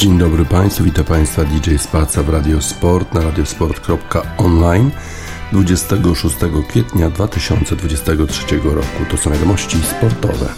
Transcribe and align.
Dzień 0.00 0.18
dobry 0.18 0.44
Państwu, 0.44 0.84
witam 0.84 1.04
Państwa 1.04 1.44
DJ 1.44 1.76
Spaca 1.76 2.22
w 2.22 2.28
Radio 2.28 2.62
Sport 2.62 3.14
na 3.14 3.20
radiosport.online 3.20 4.90
26 5.52 6.36
kwietnia 6.68 7.10
2023 7.10 8.56
roku. 8.64 9.04
To 9.10 9.16
są 9.16 9.30
wiadomości 9.30 9.76
sportowe. 9.82 10.54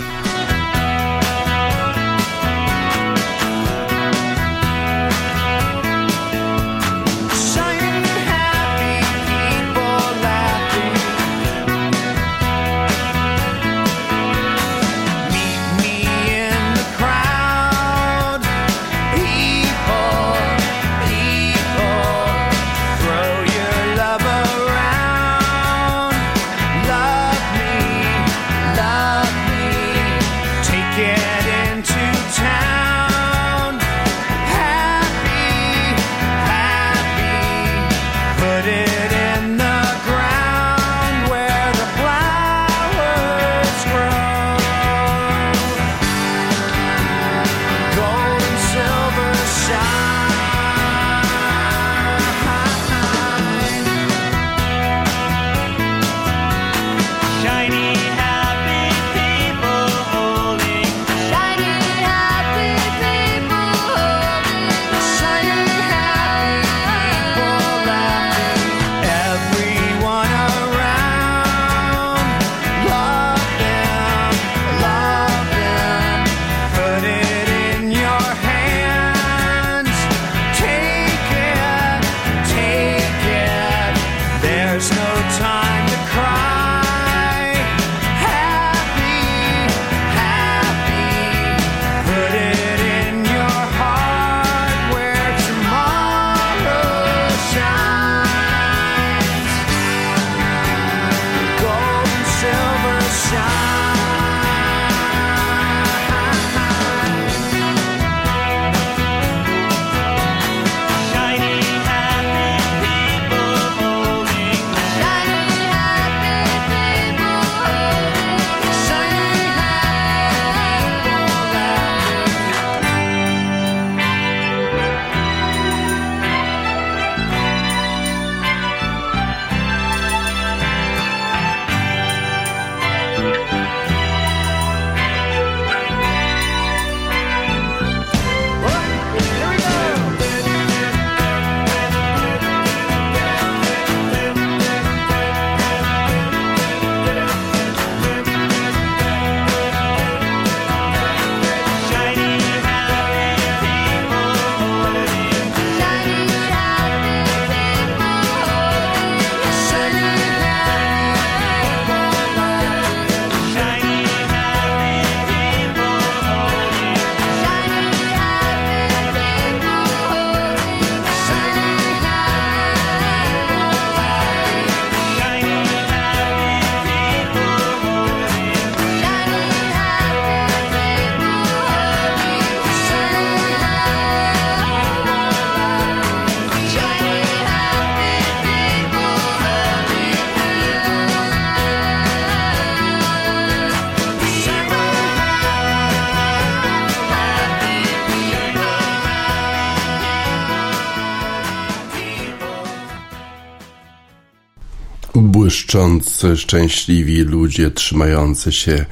Błyszczący, 205.15 206.37
szczęśliwi 206.37 207.19
ludzie 207.19 207.71
trzymający 207.71 208.53
się 208.53 208.85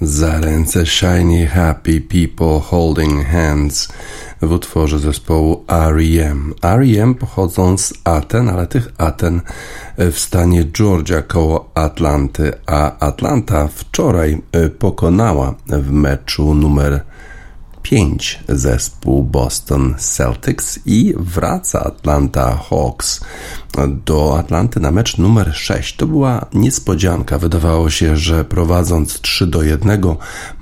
za 0.00 0.40
ręce 0.40 0.86
Shiny 0.86 1.46
Happy 1.46 2.00
People 2.00 2.60
Holding 2.60 3.26
Hands 3.26 3.88
w 4.42 4.52
utworze 4.52 4.98
zespołu 4.98 5.64
R.E.M. 5.68 6.54
R.E.M. 6.62 7.14
pochodzą 7.14 7.78
z 7.78 7.94
Aten, 8.04 8.48
ale 8.48 8.66
tych 8.66 8.88
Aten 8.98 9.40
w 9.98 10.18
stanie 10.18 10.64
Georgia 10.64 11.22
koło 11.22 11.70
Atlanty, 11.74 12.52
a 12.66 12.98
Atlanta 12.98 13.68
wczoraj 13.68 14.42
pokonała 14.78 15.54
w 15.66 15.90
meczu 15.90 16.54
numer 16.54 17.00
5 17.82 18.40
zespół 18.48 19.22
Boston 19.22 19.94
Celtics 19.98 20.78
i 20.86 21.14
wraca 21.16 21.80
Atlanta 21.80 22.56
Hawks 22.56 23.20
do 24.06 24.38
Atlanty 24.38 24.80
na 24.80 24.90
mecz 24.90 25.18
numer 25.18 25.54
6. 25.54 25.96
To 25.96 26.06
była 26.06 26.46
niespodzianka. 26.54 27.38
Wydawało 27.38 27.90
się, 27.90 28.16
że 28.16 28.44
prowadząc 28.44 29.20
3 29.20 29.46
do 29.46 29.62
1, 29.62 30.00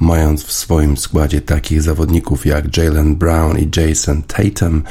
mając 0.01 0.45
w 0.45 0.53
swoim 0.53 0.97
składzie 0.97 1.41
takich 1.41 1.83
zawodników 1.83 2.47
jak 2.47 2.77
Jalen 2.77 3.17
Brown 3.17 3.59
i 3.59 3.71
Jason 3.77 4.23
Tatum, 4.23 4.83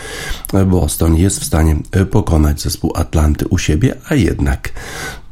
Boston 0.67 1.15
jest 1.15 1.39
w 1.39 1.45
stanie 1.45 1.75
pokonać 2.11 2.61
zespół 2.61 2.91
Atlanty 2.95 3.47
u 3.47 3.57
siebie, 3.57 3.95
a 4.09 4.15
jednak 4.15 4.69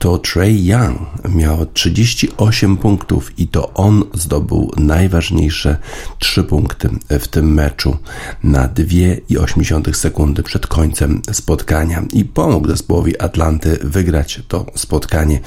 to 0.05 0.17
Trey 0.17 0.65
Young 0.65 0.99
miał 1.29 1.65
38 1.65 2.77
punktów 2.77 3.39
i 3.39 3.47
to 3.47 3.73
on 3.73 4.03
zdobył 4.13 4.71
najważniejsze 4.77 5.77
3 6.19 6.43
punkty 6.43 6.89
w 7.09 7.27
tym 7.27 7.53
meczu 7.53 7.97
na 8.43 8.67
2,8 8.67 9.93
sekundy 9.93 10.43
przed 10.43 10.67
końcem 10.67 11.21
spotkania 11.31 12.03
i 12.13 12.25
pomógł 12.25 12.67
zespołowi 12.67 13.21
Atlanty 13.21 13.79
wygrać 13.83 14.41
to 14.47 14.65
spotkanie 14.75 15.39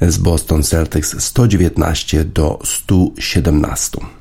z 0.00 0.18
Boston 0.18 0.62
Celtics 0.62 1.22
119 1.22 2.24
do 2.24 2.58
117. 2.64 4.19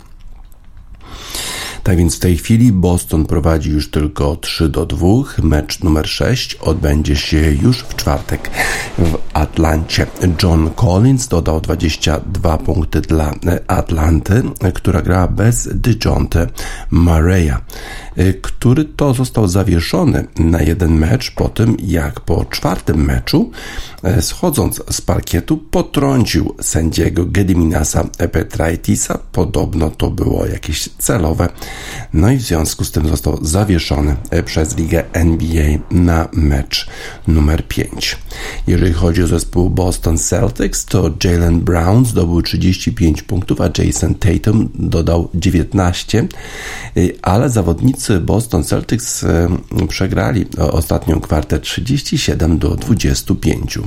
Tak 1.83 1.97
więc 1.97 2.15
w 2.15 2.19
tej 2.19 2.37
chwili 2.37 2.71
Boston 2.71 3.25
prowadzi 3.25 3.69
już 3.69 3.91
tylko 3.91 4.35
3 4.35 4.69
do 4.69 4.85
2. 4.85 5.07
Mecz 5.43 5.83
numer 5.83 6.07
6 6.07 6.55
odbędzie 6.55 7.15
się 7.15 7.51
już 7.51 7.79
w 7.79 7.95
czwartek 7.95 8.49
w 8.97 9.17
Atlancie. 9.33 10.07
John 10.43 10.69
Collins 10.75 11.27
dodał 11.27 11.61
22 11.61 12.57
punkty 12.57 13.01
dla 13.01 13.33
Atlanty, 13.67 14.43
która 14.73 15.01
grała 15.01 15.27
bez 15.27 15.69
DeJounte 15.73 16.47
Mareya. 16.91 17.53
Y, 18.19 18.33
który 18.41 18.85
to 18.85 19.13
został 19.13 19.47
zawieszony 19.47 20.27
na 20.39 20.61
jeden 20.61 20.97
mecz 20.97 21.31
po 21.31 21.49
tym, 21.49 21.77
jak 21.83 22.19
po 22.19 22.45
czwartym 22.45 23.05
meczu, 23.05 23.51
y, 24.17 24.21
schodząc 24.21 24.81
z 24.89 25.01
parkietu, 25.01 25.57
potrącił 25.57 26.55
sędziego 26.61 27.25
Gediminasa 27.25 28.03
Petraitisa. 28.31 29.19
Podobno 29.31 29.89
to 29.89 30.09
było 30.09 30.45
jakieś 30.45 30.89
celowe. 30.97 31.49
No 32.13 32.31
i 32.31 32.37
w 32.37 32.41
związku 32.41 32.85
z 32.85 32.91
tym 32.91 33.07
został 33.07 33.39
zawieszony 33.41 34.15
y, 34.33 34.43
przez 34.43 34.77
ligę 34.77 35.03
NBA 35.13 35.77
na 35.91 36.29
mecz 36.33 36.87
numer 37.27 37.67
5. 37.67 38.17
Jeżeli 38.67 38.93
chodzi 38.93 39.23
o 39.23 39.27
zespół 39.27 39.69
Boston 39.69 40.17
Celtics, 40.17 40.85
to 40.85 41.11
Jalen 41.23 41.61
Brown 41.61 42.05
zdobył 42.05 42.41
35 42.41 43.21
punktów, 43.21 43.61
a 43.61 43.69
Jason 43.77 44.15
Tatum 44.15 44.69
dodał 44.75 45.29
19, 45.33 46.27
ale 47.21 47.49
zawodnicy 47.49 48.19
Boston 48.19 48.63
Celtics 48.63 49.23
e, 49.23 49.47
przegrali 49.87 50.45
ostatnią 50.57 51.19
kwartę 51.19 51.59
37 51.59 52.59
do 52.59 52.75
25. 52.75 53.79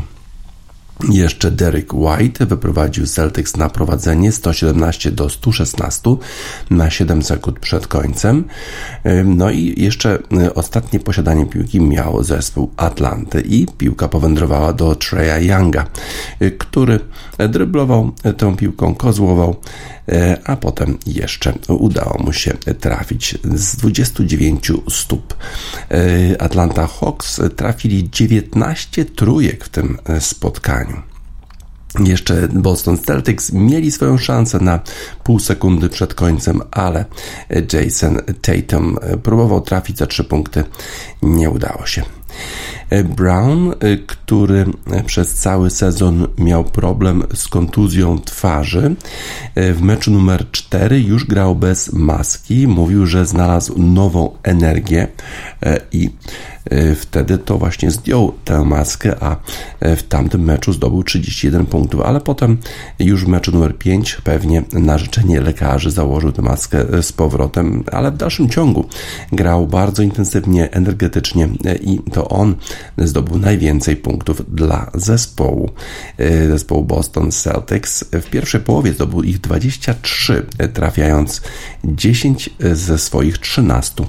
Jeszcze 1.11 1.51
Derek 1.51 1.95
White 1.95 2.47
wyprowadził 2.47 3.07
Celtics 3.07 3.57
na 3.57 3.69
prowadzenie 3.69 4.33
117 4.33 5.11
do 5.11 5.29
116 5.29 6.17
na 6.71 6.91
7 6.91 7.23
sekund 7.23 7.59
przed 7.59 7.87
końcem. 7.87 8.45
No 9.25 9.51
i 9.51 9.83
jeszcze 9.83 10.19
e, 10.39 10.55
ostatnie 10.55 11.01
posiadanie 11.01 11.47
piłki 11.47 11.81
miał 11.81 12.23
zespół 12.23 12.71
Atlanty 12.77 13.41
i 13.41 13.67
piłka 13.79 14.09
powędrowała 14.09 14.73
do 14.73 14.95
Treya 14.95 15.47
Younga, 15.47 15.87
e, 16.41 16.51
który 16.51 17.01
dryblował 17.49 18.13
tą 18.37 18.57
piłką, 18.57 18.95
kozłował, 18.95 19.57
a 20.45 20.57
potem 20.57 20.99
jeszcze 21.07 21.53
udało 21.69 22.19
mu 22.19 22.33
się 22.33 22.53
trafić 22.81 23.39
z 23.55 23.77
29 23.77 24.73
stóp. 24.89 25.37
Atlanta 26.39 26.87
Hawks 26.87 27.41
trafili 27.57 28.11
19 28.11 29.05
trójek 29.05 29.65
w 29.65 29.69
tym 29.69 29.99
spotkaniu. 30.21 31.03
Jeszcze 32.05 32.49
Boston 32.49 32.99
Celtics 32.99 33.53
mieli 33.53 33.91
swoją 33.91 34.19
szansę 34.19 34.59
na 34.61 34.81
pół 35.25 35.39
sekundy 35.39 35.89
przed 35.89 36.15
końcem, 36.15 36.61
ale 36.71 37.05
Jason 37.73 38.19
Tatum 38.43 38.97
próbował 39.23 39.61
trafić 39.61 39.99
za 39.99 40.07
trzy 40.07 40.25
punkty. 40.25 40.65
Nie 41.23 41.51
udało 41.51 41.87
się. 41.87 42.03
Brown, 43.17 43.73
który 44.07 44.67
przez 45.07 45.35
cały 45.35 45.71
sezon 45.71 46.29
miał 46.39 46.65
problem 46.65 47.23
z 47.35 47.49
kontuzją 47.49 48.19
twarzy, 48.19 48.95
w 49.57 49.83
meczu 49.83 50.11
numer 50.11 50.51
4 50.51 51.01
już 51.01 51.27
grał 51.27 51.55
bez 51.55 51.93
maski. 51.93 52.69
Mówił, 52.69 53.07
że 53.07 53.27
znalazł 53.27 53.83
nową 53.83 54.31
energię 54.43 55.09
i 55.93 56.11
E, 56.71 56.95
wtedy 56.95 57.39
to 57.39 57.59
właśnie 57.59 57.91
zdjął 57.91 58.33
tę 58.45 58.65
maskę, 58.65 59.15
a 59.21 59.37
e, 59.81 59.97
w 59.97 60.03
tamtym 60.03 60.45
meczu 60.45 60.73
zdobył 60.73 61.03
31 61.03 61.67
punktów, 61.67 62.01
ale 62.01 62.21
potem 62.21 62.59
już 62.99 63.25
w 63.25 63.29
meczu 63.29 63.53
numer 63.53 63.79
5 63.79 64.19
pewnie 64.25 64.63
na 64.73 64.99
życzenie 64.99 65.41
lekarzy 65.41 65.91
założył 65.91 66.33
tę 66.33 66.43
maskę 66.43 66.79
e, 66.93 67.03
z 67.03 67.13
powrotem, 67.13 67.85
ale 67.93 68.11
w 68.11 68.17
dalszym 68.17 68.49
ciągu 68.49 68.85
grał 69.33 69.67
bardzo 69.67 70.03
intensywnie, 70.03 70.71
energetycznie 70.71 71.49
i 71.81 72.01
to 72.13 72.29
on 72.29 72.55
zdobył 72.99 73.39
najwięcej 73.39 73.97
punktów 73.97 74.55
dla 74.55 74.91
zespołu, 74.95 75.71
zespołu 76.49 76.85
Boston 76.85 77.33
Celtics. 77.33 78.05
W 78.13 78.31
pierwszej 78.31 78.61
połowie 78.61 78.93
zdobył 78.93 79.23
ich 79.23 79.41
23, 79.41 80.47
trafiając 80.73 81.43
10 81.85 82.51
ze 82.73 82.99
swoich 82.99 83.39
13 83.39 84.05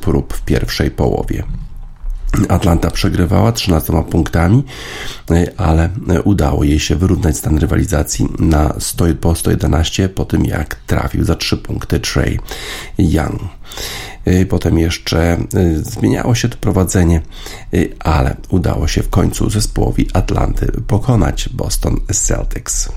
prób 0.00 0.34
w 0.34 0.42
pierwszej 0.42 0.90
połowie. 0.90 1.44
Atlanta 2.48 2.90
przegrywała 2.90 3.52
13 3.52 4.04
punktami, 4.10 4.64
ale 5.56 5.88
udało 6.24 6.64
jej 6.64 6.80
się 6.80 6.96
wyrównać 6.96 7.36
stan 7.36 7.58
rywalizacji 7.58 8.28
na 8.38 8.74
100, 8.78 9.04
po 9.20 9.34
111 9.34 10.08
po 10.08 10.24
tym 10.24 10.44
jak 10.44 10.74
trafił 10.74 11.24
za 11.24 11.34
3 11.34 11.56
punkty 11.56 12.00
Trey 12.00 12.38
Young. 12.98 13.40
Potem 14.48 14.78
jeszcze 14.78 15.38
zmieniało 15.82 16.34
się 16.34 16.48
to 16.48 16.56
prowadzenie, 16.56 17.20
ale 17.98 18.36
udało 18.48 18.88
się 18.88 19.02
w 19.02 19.10
końcu 19.10 19.50
zespołowi 19.50 20.08
Atlanty 20.12 20.72
pokonać 20.86 21.48
Boston 21.48 22.00
Celtics. 22.12 22.88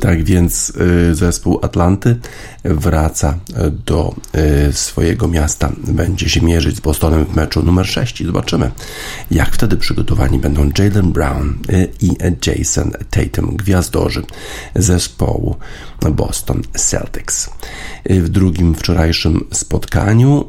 Tak 0.00 0.24
więc 0.24 0.72
y, 1.10 1.14
zespół 1.14 1.58
Atlanty 1.62 2.16
wraca 2.64 3.38
do 3.86 4.14
y, 4.68 4.72
swojego 4.72 5.28
miasta. 5.28 5.72
Będzie 5.88 6.28
się 6.28 6.40
mierzyć 6.40 6.76
z 6.76 6.80
Bostonem 6.80 7.24
w 7.26 7.36
meczu 7.36 7.62
numer 7.62 7.86
6 7.86 8.20
i 8.20 8.24
zobaczymy, 8.24 8.70
jak 9.30 9.54
wtedy 9.54 9.76
przygotowani 9.76 10.38
będą 10.38 10.70
Jalen 10.78 11.12
Brown 11.12 11.58
y, 11.70 11.88
i 12.00 12.10
Jason 12.46 12.90
Tatum, 13.10 13.56
gwiazdorzy 13.56 14.22
zespołu 14.74 15.56
Boston 16.12 16.62
Celtics. 16.76 17.50
W 18.10 18.28
drugim 18.28 18.74
wczorajszym 18.74 19.44
spotkaniu 19.52 20.44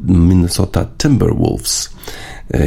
Minnesota 0.00 0.86
Timberwolves 0.98 1.90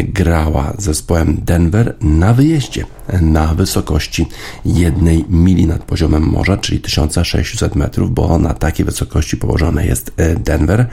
grała 0.03 0.73
zespołem 0.77 1.37
Denver 1.45 1.95
na 2.01 2.33
wyjeździe 2.33 2.85
na 3.21 3.47
wysokości 3.47 4.27
jednej 4.65 5.25
mili 5.29 5.67
nad 5.67 5.83
poziomem 5.83 6.23
morza, 6.23 6.57
czyli 6.57 6.79
1600 6.79 7.75
metrów, 7.75 8.13
bo 8.13 8.37
na 8.37 8.53
takiej 8.53 8.85
wysokości 8.85 9.37
położone 9.37 9.85
jest 9.85 10.11
e, 10.17 10.35
Denver. 10.35 10.85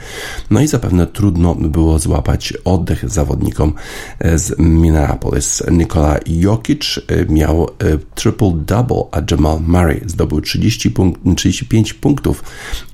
No 0.49 0.61
i 0.61 0.67
zapewne 0.67 1.07
trudno 1.07 1.55
było 1.55 1.99
złapać 1.99 2.53
oddech 2.65 3.09
zawodnikom 3.09 3.73
e, 4.19 4.37
z 4.37 4.59
Minneapolis. 4.59 5.63
Nikola 5.71 6.19
Jokic 6.25 6.99
e, 7.07 7.25
miał 7.25 7.67
triple-double, 8.15 9.03
a 9.11 9.21
Jamal 9.31 9.59
Murray 9.67 10.01
zdobył 10.05 10.41
30 10.41 10.91
punk 10.91 11.17
35 11.35 11.93
punktów 11.93 12.43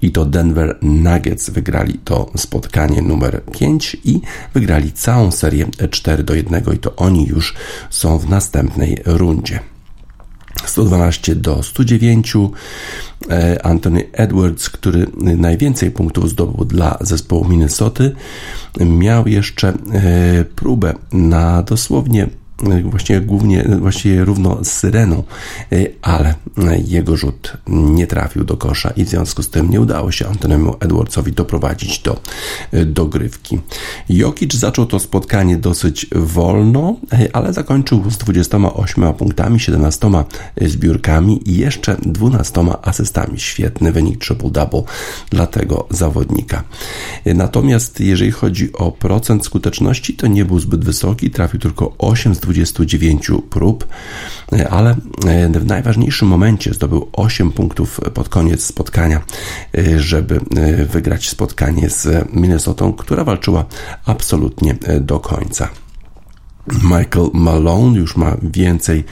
i 0.01 0.11
to 0.11 0.25
Denver 0.25 0.77
Nuggets 0.81 1.49
wygrali 1.49 1.93
to 2.03 2.31
spotkanie 2.37 3.01
numer 3.01 3.41
5 3.59 3.97
i 4.03 4.21
wygrali 4.53 4.91
całą 4.91 5.31
serię 5.31 5.67
4 5.87 6.23
do 6.23 6.33
1 6.33 6.63
i 6.73 6.77
to 6.77 6.95
oni 6.95 7.27
już 7.27 7.53
są 7.89 8.17
w 8.17 8.29
następnej 8.29 9.01
rundzie. 9.05 9.59
112 10.65 11.35
do 11.35 11.63
109. 11.63 12.33
E, 13.29 13.65
Anthony 13.65 14.03
Edwards, 14.13 14.69
który 14.69 15.07
najwięcej 15.17 15.91
punktów 15.91 16.29
zdobył 16.29 16.65
dla 16.65 16.97
zespołu 17.01 17.45
Minnesoty, 17.45 18.15
miał 18.79 19.27
jeszcze 19.27 19.67
e, 19.67 19.73
próbę 20.55 20.93
na 21.11 21.63
dosłownie 21.63 22.27
właśnie 22.83 23.21
głównie, 23.21 23.65
właściwie 23.79 24.25
równo 24.25 24.63
z 24.63 24.71
Syreną, 24.71 25.23
y, 25.73 25.93
ale 26.01 26.35
jego 26.85 27.17
rzut 27.17 27.53
nie 27.67 28.07
trafił 28.07 28.43
do 28.43 28.57
kosza 28.57 28.89
i 28.89 29.05
w 29.05 29.09
związku 29.09 29.43
z 29.43 29.49
tym 29.49 29.69
nie 29.69 29.81
udało 29.81 30.11
się 30.11 30.27
Antoniemu 30.27 30.75
Edwardsowi 30.79 31.31
doprowadzić 31.31 31.99
do 31.99 32.21
y, 32.73 32.85
dogrywki. 32.85 33.59
Jokic 34.09 34.53
zaczął 34.53 34.85
to 34.85 34.99
spotkanie 34.99 35.57
dosyć 35.57 36.07
wolno, 36.15 36.95
y, 37.13 37.33
ale 37.33 37.53
zakończył 37.53 38.11
z 38.11 38.17
28 38.17 39.13
punktami, 39.13 39.59
17 39.59 40.09
zbiórkami 40.61 41.49
i 41.49 41.57
jeszcze 41.57 41.97
12 42.01 42.65
asystami. 42.81 43.39
Świetny 43.39 43.91
wynik 43.91 44.25
triple-double 44.25 44.83
dla 45.29 45.47
tego 45.47 45.87
zawodnika. 45.89 46.63
Natomiast 47.25 47.99
jeżeli 47.99 48.31
chodzi 48.31 48.73
o 48.73 48.91
procent 48.91 49.45
skuteczności, 49.45 50.13
to 50.13 50.27
nie 50.27 50.45
był 50.45 50.59
zbyt 50.59 50.85
wysoki, 50.85 51.31
trafił 51.31 51.59
tylko 51.59 51.95
8 51.97 52.35
z 52.35 52.44
29 52.45 53.31
prób, 53.49 53.87
ale 54.69 54.95
w 55.53 55.65
najważniejszym 55.65 56.27
momencie 56.27 56.73
zdobył 56.73 57.09
8 57.13 57.51
punktów 57.51 57.99
pod 58.13 58.29
koniec 58.29 58.63
spotkania, 58.63 59.21
żeby 59.97 60.39
wygrać 60.89 61.29
spotkanie 61.29 61.89
z 61.89 62.27
Minnesotą, 62.33 62.93
która 62.93 63.23
walczyła 63.23 63.65
absolutnie 64.05 64.75
do 65.01 65.19
końca. 65.19 65.69
Michael 66.83 67.29
Malone 67.33 67.97
już 67.97 68.15
ma 68.15 68.37
więcej 68.43 69.03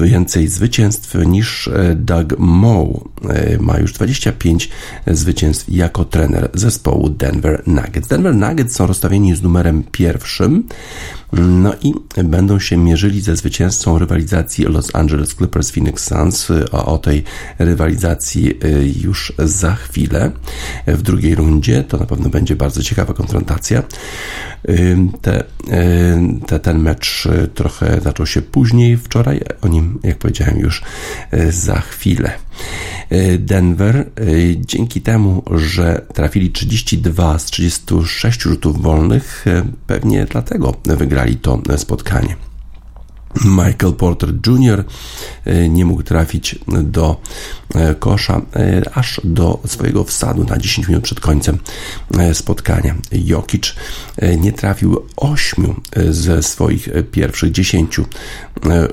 więcej 0.00 0.48
zwycięstw 0.48 1.14
niż 1.26 1.70
Doug 1.94 2.38
Moe. 2.38 3.00
Ma 3.60 3.78
już 3.78 3.92
25 3.92 4.70
zwycięstw 5.06 5.64
jako 5.68 6.04
trener 6.04 6.50
zespołu 6.54 7.10
Denver 7.10 7.62
Nuggets. 7.66 8.08
Denver 8.08 8.34
Nuggets 8.34 8.74
są 8.74 8.86
rozstawieni 8.86 9.36
z 9.36 9.42
numerem 9.42 9.82
pierwszym. 9.92 10.64
No 11.38 11.74
i 11.82 11.94
będą 12.24 12.58
się 12.58 12.76
mierzyli 12.76 13.20
ze 13.20 13.36
zwycięzcą 13.36 13.98
rywalizacji 13.98 14.64
Los 14.64 14.94
Angeles 14.94 15.34
Clippers 15.34 15.70
Phoenix 15.70 16.04
Suns. 16.04 16.50
O, 16.72 16.86
o 16.86 16.98
tej 16.98 17.24
rywalizacji 17.58 18.58
już 19.02 19.32
za 19.38 19.74
chwilę. 19.74 20.30
W 20.86 21.02
drugiej 21.02 21.34
rundzie 21.34 21.84
to 21.84 21.98
na 21.98 22.06
pewno 22.06 22.28
będzie 22.28 22.56
bardzo 22.56 22.82
ciekawa 22.82 23.14
konfrontacja. 23.14 23.82
Te, 25.22 25.44
te, 26.46 26.60
ten 26.60 26.78
mecz 26.78 27.28
trochę 27.54 28.00
zaczął 28.00 28.26
się 28.26 28.42
później 28.42 28.96
wczoraj, 28.96 29.40
o 29.62 29.68
nim, 29.68 29.98
jak 30.02 30.18
powiedziałem, 30.18 30.58
już 30.58 30.82
za 31.50 31.80
chwilę. 31.80 32.32
Denver 33.38 34.10
dzięki 34.56 35.00
temu, 35.00 35.42
że 35.54 36.06
trafili 36.14 36.50
32 36.50 37.38
z 37.38 37.44
36 37.44 38.42
rzutów 38.42 38.82
wolnych, 38.82 39.44
pewnie 39.86 40.26
dlatego 40.30 40.74
wygrali 40.84 41.23
to 41.36 41.60
spotkanie. 41.76 42.36
Michael 43.44 43.92
Porter 43.92 44.32
Jr. 44.46 44.84
E, 45.44 45.68
nie 45.68 45.84
mógł 45.84 46.02
trafić 46.02 46.58
do 46.82 47.20
e, 47.74 47.94
kosza 47.94 48.42
e, 48.56 48.82
aż 48.94 49.20
do 49.24 49.60
swojego 49.66 50.04
wsadu 50.04 50.44
na 50.44 50.58
10 50.58 50.88
minut 50.88 51.04
przed 51.04 51.20
końcem 51.20 51.58
spotkania. 52.32 52.94
Jokic 53.12 53.74
nie 54.38 54.52
trafił 54.52 55.06
8 55.16 55.80
ze 56.10 56.42
swoich 56.42 56.88
pierwszych 57.12 57.52
10 57.52 58.00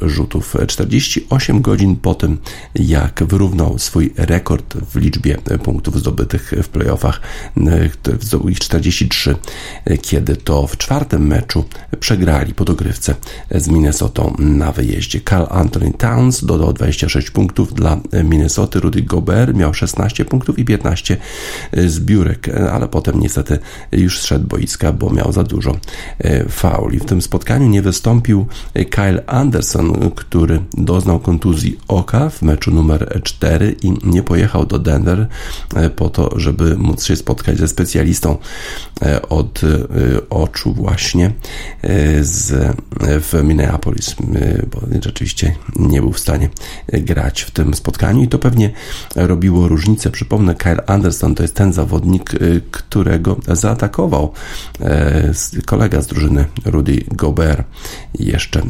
rzutów. 0.01 0.55
48 0.67 1.61
godzin 1.61 1.95
po 1.95 2.15
tym, 2.15 2.37
jak 2.75 3.23
wyrównał 3.23 3.79
swój 3.79 4.13
rekord 4.17 4.77
w 4.77 4.95
liczbie 4.95 5.37
punktów 5.63 5.99
zdobytych 5.99 6.53
w 6.63 6.69
playoffach, 6.69 7.21
zdobył 8.19 8.49
ich 8.49 8.59
43, 8.59 9.35
kiedy 10.01 10.35
to 10.35 10.67
w 10.67 10.77
czwartym 10.77 11.27
meczu 11.27 11.65
przegrali 11.99 12.53
po 12.53 12.65
dogrywce 12.65 13.15
z 13.55 13.67
Na 14.39 14.71
wyjeździe. 14.71 15.21
Carl 15.29 15.45
Anthony 15.49 15.93
Towns 15.97 16.45
dodał 16.45 16.73
26 16.73 17.31
punktów 17.31 17.73
dla 17.73 17.99
Minnesota. 18.23 18.79
Rudy 18.79 19.01
Gobert 19.01 19.55
miał 19.55 19.73
16 19.73 20.25
punktów 20.25 20.59
i 20.59 20.65
15 20.65 21.17
zbiórek, 21.87 22.49
ale 22.71 22.87
potem 22.87 23.19
niestety 23.19 23.59
już 23.91 24.19
zszedł 24.19 24.47
boiska, 24.47 24.91
bo 24.91 25.09
miał 25.09 25.31
za 25.31 25.43
dużo 25.43 25.77
e, 26.19 26.49
fauli. 26.49 26.99
W 26.99 27.05
tym 27.05 27.21
spotkaniu 27.21 27.67
nie 27.67 27.81
wystąpił 27.81 28.45
Kyle 28.89 29.25
Anderson, 29.25 30.11
który 30.15 30.59
doznał 30.73 31.19
kontuzji 31.19 31.79
oka 31.87 32.29
w 32.29 32.41
meczu 32.41 32.71
numer 32.71 33.21
4 33.23 33.75
i 33.83 33.93
nie 34.03 34.23
pojechał 34.23 34.65
do 34.65 34.79
Denver 34.79 35.27
e, 35.75 35.89
po 35.89 36.09
to, 36.09 36.39
żeby 36.39 36.77
móc 36.77 37.03
się 37.03 37.15
spotkać 37.15 37.57
ze 37.57 37.67
specjalistą 37.67 38.37
e, 39.01 39.21
od 39.21 39.61
oczu 40.29 40.73
właśnie 40.73 41.33
z, 42.21 42.75
w 42.99 43.43
Minneapolis. 43.43 44.15
Y, 44.35 44.65
bo 44.71 44.81
rzeczywiście 45.01 45.55
nie 45.75 46.01
był 46.01 46.11
w 46.11 46.19
stanie 46.19 46.49
grać 46.93 47.41
w 47.41 47.51
tym 47.51 47.73
spotkaniu 47.73 48.23
i 48.23 48.27
to 48.27 48.39
pewnie 48.39 48.71
robiło 49.15 49.67
różnicę. 49.67 50.11
Przypomnę, 50.11 50.55
Kyle 50.55 50.85
Anderson 50.85 51.35
to 51.35 51.43
jest 51.43 51.55
ten 51.55 51.73
zawodnik, 51.73 52.33
y, 52.33 52.61
którego 52.71 53.37
zaatakował 53.47 54.33
y, 55.57 55.61
kolega 55.61 56.01
z 56.01 56.07
drużyny 56.07 56.45
Rudy 56.65 57.03
Gobert 57.07 57.67
jeszcze 58.19 58.61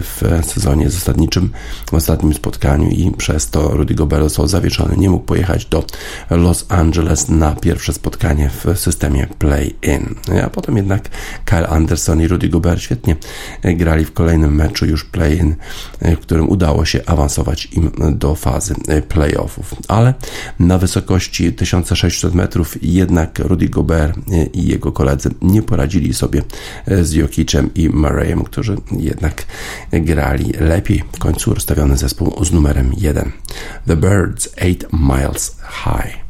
w 0.00 0.22
sezonie 0.46 0.90
zasadniczym, 0.90 1.50
w 1.90 1.94
ostatnim 1.94 2.34
spotkaniu 2.34 2.88
i 2.88 3.10
przez 3.10 3.50
to 3.50 3.68
Rudy 3.68 3.94
Gobert 3.94 4.22
został 4.22 4.48
zawieszony. 4.48 4.96
Nie 4.96 5.10
mógł 5.10 5.24
pojechać 5.24 5.66
do 5.66 5.84
Los 6.30 6.66
Angeles 6.68 7.28
na 7.28 7.54
pierwsze 7.54 7.92
spotkanie 7.92 8.50
w 8.64 8.78
systemie 8.78 9.26
play-in. 9.38 10.14
A 10.44 10.50
potem 10.50 10.76
jednak 10.76 11.08
Kyle 11.44 11.68
Anderson 11.68 12.20
i 12.20 12.28
Rudy 12.28 12.48
Gobert 12.48 12.80
świetnie 12.80 13.16
grali 13.62 14.04
w 14.04 14.12
kolejnym 14.12 14.54
meczu 14.54 14.86
już 14.86 14.99
play-in, 15.04 15.54
e, 16.00 16.16
w 16.16 16.20
którym 16.20 16.48
udało 16.48 16.84
się 16.84 17.00
awansować 17.06 17.66
im 17.66 17.90
do 18.10 18.34
fazy 18.34 18.74
e, 18.88 19.02
playoffów. 19.02 19.74
Ale 19.88 20.14
na 20.58 20.78
wysokości 20.78 21.52
1600 21.52 22.34
metrów 22.34 22.82
jednak 22.82 23.38
Rudy 23.38 23.68
Gobert 23.68 24.18
e, 24.18 24.44
i 24.44 24.66
jego 24.66 24.92
koledzy 24.92 25.30
nie 25.42 25.62
poradzili 25.62 26.14
sobie 26.14 26.42
z 26.86 27.12
Jokicem 27.12 27.70
i 27.74 27.88
Murrayem, 27.88 28.44
którzy 28.44 28.76
jednak 28.92 29.44
grali 29.92 30.52
lepiej. 30.60 31.04
W 31.12 31.18
końcu 31.18 31.54
rozstawiony 31.54 31.96
zespół 31.96 32.44
z 32.44 32.52
numerem 32.52 32.92
1. 32.96 33.32
The 33.86 33.96
Birds 33.96 34.48
8 34.56 34.76
Miles 34.92 35.56
High. 35.84 36.29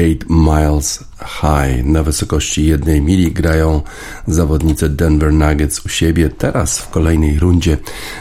8 0.00 0.18
Miles 0.28 1.04
High. 1.18 1.84
Na 1.84 2.02
wysokości 2.02 2.66
jednej 2.66 3.02
mili 3.02 3.32
grają 3.32 3.82
zawodnicy 4.26 4.88
Denver 4.88 5.32
Nuggets 5.32 5.86
u 5.86 5.88
siebie. 5.88 6.28
Teraz 6.28 6.78
w 6.78 6.88
kolejnej 6.88 7.38
rundzie 7.38 7.78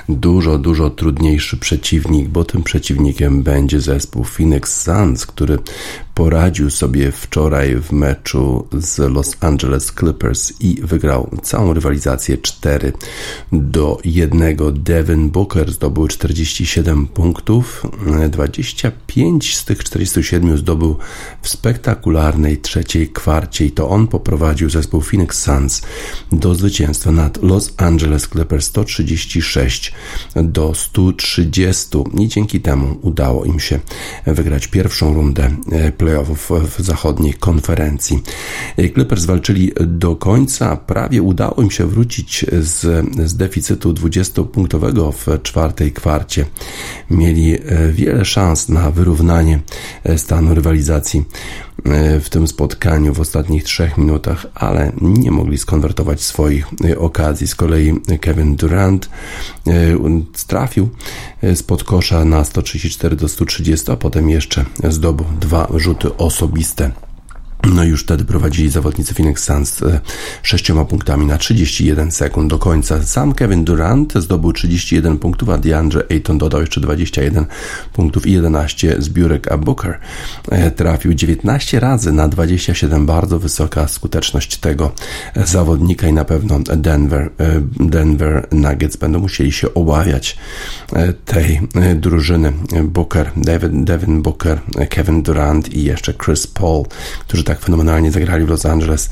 dużo, 0.10 0.58
dużo 0.58 0.90
trudniejszy 0.90 1.58
przeciwnik, 1.58 2.28
bo 2.28 2.44
tym 2.44 2.64
przeciwnikiem 2.64 3.44
będzie 3.44 3.82
zespół 3.82 4.24
Phoenix 4.24 4.82
Suns, 4.82 5.26
który 5.26 5.58
poradził 6.20 6.70
sobie 6.70 7.12
wczoraj 7.12 7.76
w 7.76 7.92
meczu 7.92 8.68
z 8.74 8.98
Los 8.98 9.38
Angeles 9.40 9.94
Clippers 10.00 10.54
i 10.60 10.82
wygrał 10.84 11.30
całą 11.44 11.74
rywalizację 11.74 12.38
4 12.38 12.94
do 13.52 14.00
1. 14.06 14.56
Devin 14.74 15.30
Booker 15.30 15.72
zdobył 15.72 16.08
47 16.08 17.08
punktów, 17.08 17.84
25 18.30 19.58
z 19.58 19.66
tych 19.66 19.84
47 19.84 20.58
zdobył 20.58 20.98
w 21.42 21.50
spektakularnej 21.50 22.58
trzeciej 22.58 23.10
kwarcie 23.10 23.66
i 23.66 23.72
to 23.72 23.90
on 23.90 24.08
poprowadził 24.08 24.70
zespół 24.70 25.02
Phoenix 25.02 25.44
Suns 25.44 25.82
do 26.32 26.56
zwycięstwa 26.56 27.12
nad 27.12 27.44
Los 27.44 27.74
Angeles 27.78 28.28
Clippers 28.28 28.66
136 28.66 29.94
do 30.36 30.74
130 30.74 31.88
i 32.20 32.28
dzięki 32.28 32.62
temu 32.62 32.98
udało 33.02 33.46
im 33.46 33.60
się 33.60 33.80
wygrać 34.26 34.68
pierwszą 34.68 35.14
rundę 35.14 35.52
play 35.98 36.09
w 36.48 36.76
zachodniej 36.80 37.34
konferencji. 37.34 38.24
Clippers 38.94 39.26
walczyli 39.26 39.72
do 39.80 40.16
końca, 40.16 40.78
prawie 40.78 41.22
udało 41.22 41.62
im 41.62 41.72
się 41.72 41.88
wrócić 41.88 42.46
z, 42.62 43.06
z 43.30 43.36
deficytu 43.36 43.94
20-punktowego 43.94 45.12
w 45.12 45.42
czwartej 45.44 45.92
kwarcie. 45.92 46.46
Mieli 47.10 47.54
e, 47.54 47.92
wiele 47.92 48.26
szans 48.26 48.70
na 48.70 48.92
wyrównanie 48.92 49.60
e, 50.04 50.18
stanu 50.18 50.56
rywalizacji 50.56 51.24
e, 51.86 52.20
w 52.20 52.30
tym 52.30 52.48
spotkaniu 52.48 53.14
w 53.14 53.20
ostatnich 53.20 53.64
trzech 53.64 53.98
minutach, 53.98 54.46
ale 54.56 54.92
nie 55.02 55.32
mogli 55.32 55.58
skonwertować 55.58 56.22
swoich 56.22 56.68
okazji. 56.98 57.48
Z 57.48 57.56
kolei 57.56 57.94
Kevin 58.22 58.56
Durant 58.56 59.10
trafił 60.48 60.90
spod 61.56 61.84
kosza 61.84 62.26
na 62.26 62.44
134 62.44 63.16
do 63.16 63.28
130, 63.28 63.92
a 63.92 63.96
potem 63.96 64.30
jeszcze 64.30 64.66
zdobył 64.90 65.26
dwa 65.40 65.68
rzuty 65.76 65.99
osobiste. 66.08 66.92
No 67.64 67.84
już 67.84 68.04
wtedy 68.04 68.26
prowadzili 68.26 68.70
zawodnicy 68.70 69.14
Phoenix 69.14 69.44
Suns 69.44 69.84
e, 69.84 70.00
sześcioma 70.44 70.86
punktami 70.86 71.26
na 71.26 71.38
31 71.38 72.12
sekund 72.12 72.50
do 72.50 72.60
końca. 72.60 73.04
Sam 73.04 73.34
Kevin 73.34 73.64
Durant 73.64 74.14
zdobył 74.14 74.54
31 74.54 75.18
punktów, 75.18 75.50
a 75.50 75.58
DeAndre 75.58 76.04
Ayton 76.12 76.38
dodał 76.38 76.62
jeszcze 76.62 76.82
21 76.82 77.46
punktów 77.94 78.28
i 78.28 78.32
11 78.32 78.96
zbiórek, 79.00 79.52
a 79.52 79.58
Booker 79.58 80.00
e, 80.52 80.72
trafił 80.72 81.14
19 81.14 81.80
razy 81.80 82.12
na 82.12 82.28
27. 82.28 83.06
Bardzo 83.06 83.40
wysoka 83.40 83.88
skuteczność 83.88 84.58
tego 84.58 84.92
zawodnika 85.36 86.08
i 86.08 86.14
na 86.14 86.26
pewno 86.26 86.60
Denver, 86.60 87.30
e, 87.40 87.62
Denver 87.80 88.48
Nuggets 88.52 88.98
będą 88.98 89.20
musieli 89.20 89.52
się 89.52 89.74
obawiać 89.74 90.38
tej 91.26 91.62
drużyny. 91.96 92.54
Booker, 92.84 93.32
David, 93.38 93.84
Devin 93.84 94.22
Booker, 94.22 94.62
Kevin 94.90 95.24
Durant 95.24 95.74
i 95.74 95.84
jeszcze 95.84 96.14
Chris 96.14 96.48
Paul, 96.48 96.84
którzy 97.28 97.44
tak 97.50 97.60
fenomenalnie 97.60 98.12
zagrali 98.12 98.46
w 98.46 98.50
Los 98.50 98.66
Angeles. 98.66 99.10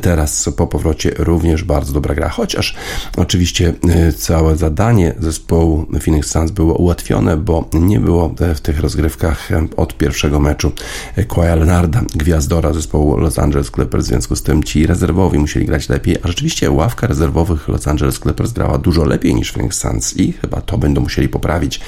Teraz 0.00 0.50
po 0.56 0.66
powrocie 0.66 1.10
również 1.18 1.64
bardzo 1.64 1.92
dobra 1.92 2.14
gra, 2.14 2.28
chociaż 2.28 2.74
oczywiście 3.16 3.72
e, 3.88 4.12
całe 4.12 4.56
zadanie 4.56 5.14
zespołu 5.18 5.86
Phoenix 6.04 6.30
Suns 6.30 6.50
było 6.50 6.74
ułatwione, 6.74 7.36
bo 7.36 7.68
nie 7.72 8.00
było 8.00 8.34
w 8.54 8.60
tych 8.60 8.80
rozgrywkach 8.80 9.52
e, 9.52 9.66
od 9.76 9.96
pierwszego 9.96 10.40
meczu 10.40 10.72
Kawhi 11.16 11.40
Leonarda, 11.40 12.02
gwiazdora 12.14 12.72
zespołu 12.72 13.16
Los 13.16 13.38
Angeles 13.38 13.70
Clippers, 13.70 14.04
w 14.04 14.08
związku 14.08 14.36
z 14.36 14.42
tym 14.42 14.62
ci 14.62 14.86
rezerwowi 14.86 15.38
musieli 15.38 15.66
grać 15.66 15.88
lepiej, 15.88 16.16
a 16.22 16.28
rzeczywiście 16.28 16.70
ławka 16.70 17.06
rezerwowych 17.06 17.68
Los 17.68 17.88
Angeles 17.88 18.18
Clippers 18.18 18.52
grała 18.52 18.78
dużo 18.78 19.04
lepiej 19.04 19.34
niż 19.34 19.52
Phoenix 19.52 19.78
Suns 19.78 20.16
i 20.16 20.32
chyba 20.32 20.60
to 20.60 20.78
będą 20.78 21.00
musieli 21.00 21.28
poprawić 21.28 21.80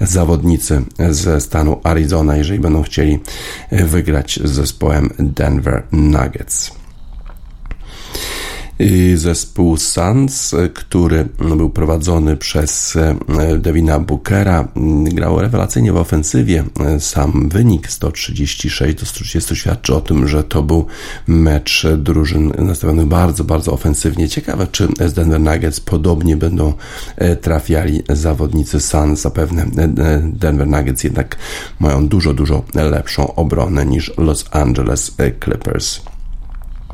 zawodnicy 0.00 0.82
ze 1.10 1.40
stanu 1.40 1.80
Arizona, 1.82 2.36
jeżeli 2.36 2.58
będą 2.58 2.82
chcieli 2.82 3.18
e, 3.70 3.84
wygrać 3.84 4.40
z 4.44 4.50
zespołem 4.50 5.10
Denver 5.34 5.86
Nuggets. 5.90 6.83
Zespół 9.14 9.76
Suns, 9.76 10.54
który 10.74 11.28
był 11.56 11.70
prowadzony 11.70 12.36
przez 12.36 12.96
e, 12.96 13.58
Devina 13.58 14.00
Bookera, 14.00 14.68
grał 15.04 15.40
rewelacyjnie 15.40 15.92
w 15.92 15.96
ofensywie. 15.96 16.64
Sam 16.98 17.48
wynik 17.48 17.90
136 17.90 19.00
do 19.00 19.06
130 19.06 19.56
świadczy 19.56 19.94
o 19.94 20.00
tym, 20.00 20.28
że 20.28 20.44
to 20.44 20.62
był 20.62 20.86
mecz 21.26 21.86
drużyn 21.96 22.52
nastawionych 22.58 23.06
bardzo, 23.06 23.44
bardzo 23.44 23.72
ofensywnie. 23.72 24.28
Ciekawe, 24.28 24.66
czy 24.72 24.88
z 25.06 25.12
Denver 25.12 25.40
Nuggets 25.40 25.80
podobnie 25.80 26.36
będą 26.36 26.72
e, 27.16 27.36
trafiali 27.36 28.02
zawodnicy 28.08 28.80
Suns. 28.80 29.20
Zapewne 29.20 29.62
e, 29.62 29.68
Denver 30.32 30.66
Nuggets 30.66 31.04
jednak 31.04 31.36
mają 31.80 32.08
dużo, 32.08 32.34
dużo 32.34 32.64
lepszą 32.74 33.34
obronę 33.34 33.86
niż 33.86 34.12
Los 34.18 34.44
Angeles 34.50 35.16
Clippers. 35.44 36.13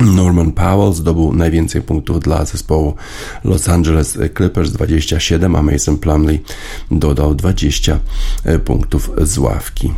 Norman 0.01 0.53
Powell 0.53 0.93
zdobył 0.93 1.33
najwięcej 1.33 1.83
punktów 1.83 2.21
dla 2.21 2.45
zespołu 2.45 2.95
Los 3.45 3.69
Angeles 3.69 4.19
Clippers 4.37 4.73
27, 4.73 5.57
a 5.57 5.63
Mason 5.63 5.99
Plumley 5.99 6.41
dodał 6.91 7.35
20 7.35 8.01
e, 8.45 8.59
punktów 8.59 9.11
z 9.23 9.39
ławki. 9.39 9.93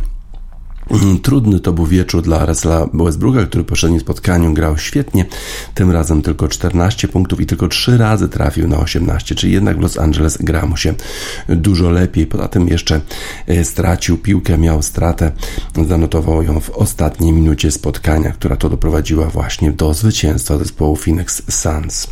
Mm, 0.91 1.19
trudny 1.19 1.59
to 1.59 1.73
był 1.73 1.85
wieczór 1.85 2.21
dla 2.21 2.45
Russella 2.45 2.87
Westbrooka, 2.93 3.45
który 3.45 3.63
w 3.63 3.67
poprzednim 3.67 3.99
spotkaniu 3.99 4.53
grał 4.53 4.77
świetnie. 4.77 5.25
Tym 5.73 5.91
razem 5.91 6.21
tylko 6.21 6.47
14 6.47 7.07
punktów 7.07 7.41
i 7.41 7.45
tylko 7.45 7.67
3 7.67 7.97
razy 7.97 8.29
trafił 8.29 8.67
na 8.67 8.77
18, 8.77 9.35
czyli 9.35 9.53
jednak 9.53 9.77
w 9.77 9.81
Los 9.81 9.97
Angeles 9.97 10.37
gra 10.41 10.65
mu 10.65 10.77
się 10.77 10.93
dużo 11.49 11.89
lepiej. 11.89 12.27
Poza 12.27 12.47
tym 12.47 12.67
jeszcze 12.67 13.01
e, 13.47 13.63
stracił 13.63 14.17
piłkę, 14.17 14.57
miał 14.57 14.81
stratę, 14.81 15.31
zanotował 15.87 16.43
ją 16.43 16.59
w 16.59 16.69
ostatniej 16.69 17.33
minucie 17.33 17.71
spotkania, 17.71 18.31
która 18.31 18.55
to 18.55 18.69
doprowadziła 18.69 19.25
właśnie 19.25 19.71
do 19.71 19.93
zwycięstwa 19.93 20.57
zespołu 20.57 20.95
Phoenix 20.95 21.41
Suns. 21.49 22.07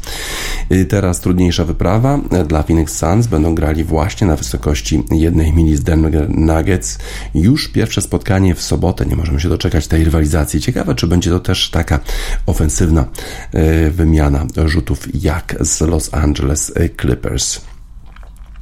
E, 0.70 0.86
teraz 0.86 1.20
trudniejsza 1.20 1.66
wyprawa 1.66 2.20
dla 2.48 2.64
Phoenix 2.64 2.98
Suns. 2.98 3.28
Będą 3.28 3.56
grali 3.56 3.84
właśnie 3.84 4.28
na 4.28 4.36
wysokości 4.36 5.04
jednej 5.12 5.54
mili 5.54 5.78
z 5.78 5.84
Denver 5.84 6.30
Nuggets. 6.30 6.98
Już 7.34 7.68
pierwsze 7.68 8.02
spotkanie 8.02 8.56
w 8.56 8.61
w 8.62 8.66
sobotę. 8.66 9.06
Nie 9.06 9.16
możemy 9.16 9.40
się 9.40 9.50
doczekać 9.50 9.88
tej 9.88 10.04
rywalizacji. 10.04 10.62
Ciekawe, 10.62 10.96
czy 10.96 11.08
będzie 11.08 11.30
to 11.30 11.40
też 11.40 11.70
taka 11.70 12.00
ofensywna 12.46 13.06
e, 13.54 13.90
wymiana 13.90 14.46
rzutów 14.66 15.24
jak 15.24 15.56
z 15.60 15.82
Los 15.82 16.14
Angeles 16.14 16.74
Clippers. 17.02 17.71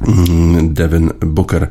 Mm, 0.08 0.74
Devin 0.74 1.10
Booker 1.20 1.68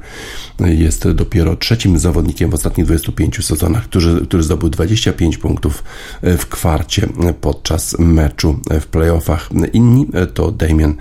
jest 0.61 1.11
dopiero 1.11 1.57
trzecim 1.57 1.99
zawodnikiem 1.99 2.51
w 2.51 2.55
ostatnich 2.55 2.87
25 2.87 3.45
sezonach, 3.47 3.85
który, 3.85 4.27
który 4.27 4.43
zdobył 4.43 4.69
25 4.69 5.38
punktów 5.38 5.85
w 6.23 6.47
kwarcie 6.47 7.09
podczas 7.41 7.99
meczu 7.99 8.61
w 8.81 8.87
playoffach. 8.87 9.51
Inni 9.73 10.07
to 10.35 10.53
Damian 10.53 10.95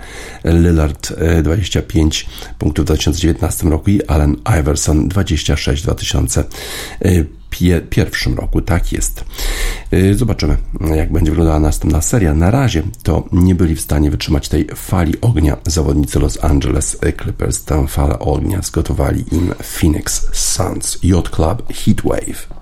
Lillard 0.44 1.12
25 1.42 2.26
punktów 2.58 2.84
w 2.84 2.86
2019 2.86 3.68
roku 3.68 3.90
i 3.90 4.02
Allen 4.02 4.36
Iverson 4.60 5.08
26 5.08 5.82
w 5.82 5.84
2015 5.84 6.44
pierwszym 7.90 8.34
roku. 8.34 8.62
Tak 8.62 8.92
jest. 8.92 9.24
Y, 9.92 10.14
zobaczymy, 10.14 10.56
jak 10.94 11.12
będzie 11.12 11.30
wyglądała 11.30 11.60
następna 11.60 12.02
seria. 12.02 12.34
Na 12.34 12.50
razie 12.50 12.82
to 13.02 13.24
nie 13.32 13.54
byli 13.54 13.74
w 13.74 13.80
stanie 13.80 14.10
wytrzymać 14.10 14.48
tej 14.48 14.68
fali 14.74 15.20
ognia 15.20 15.56
zawodnicy 15.66 16.18
Los 16.18 16.44
Angeles 16.44 16.98
Clippers. 17.22 17.64
Tę 17.64 17.88
falę 17.88 18.18
ognia 18.18 18.62
zgotowali 18.62 19.24
im 19.34 19.54
Phoenix 19.62 20.28
Suns 20.32 20.98
Yacht 21.02 21.30
Club 21.30 21.72
Heatwave. 21.72 22.57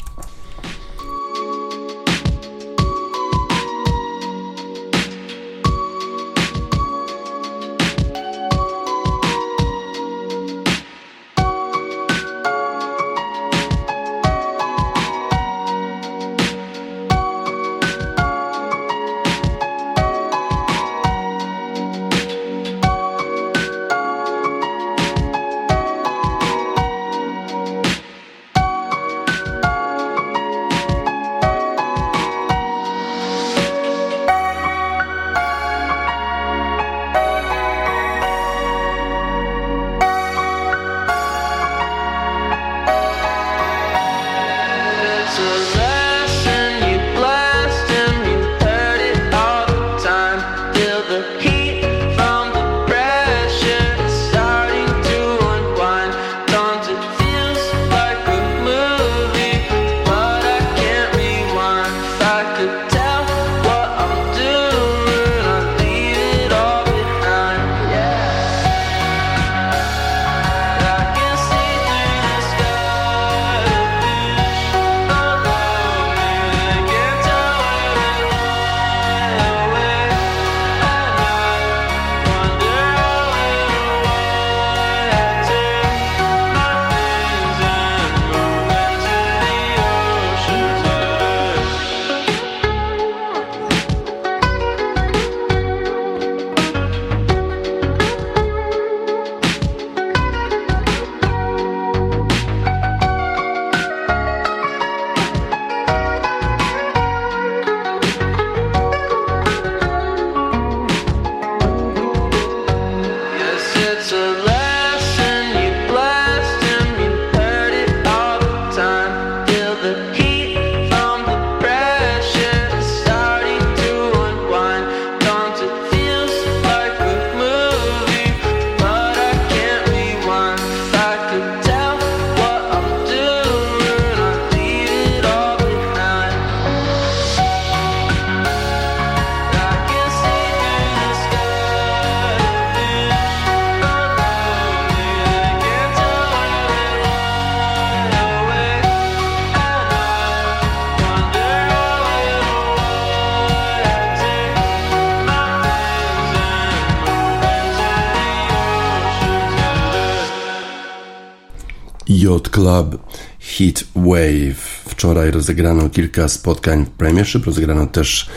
Yacht 162.06 162.52
Club 162.52 163.00
Heat 163.46 163.85
Wave. 163.94 164.87
Wczoraj 164.88 165.30
rozegrano 165.30 165.90
kilka 165.90 166.28
spotkań 166.28 166.85
w 166.85 166.90
Premiership, 166.90 167.46
rozegrano 167.46 167.87
też 167.87 168.30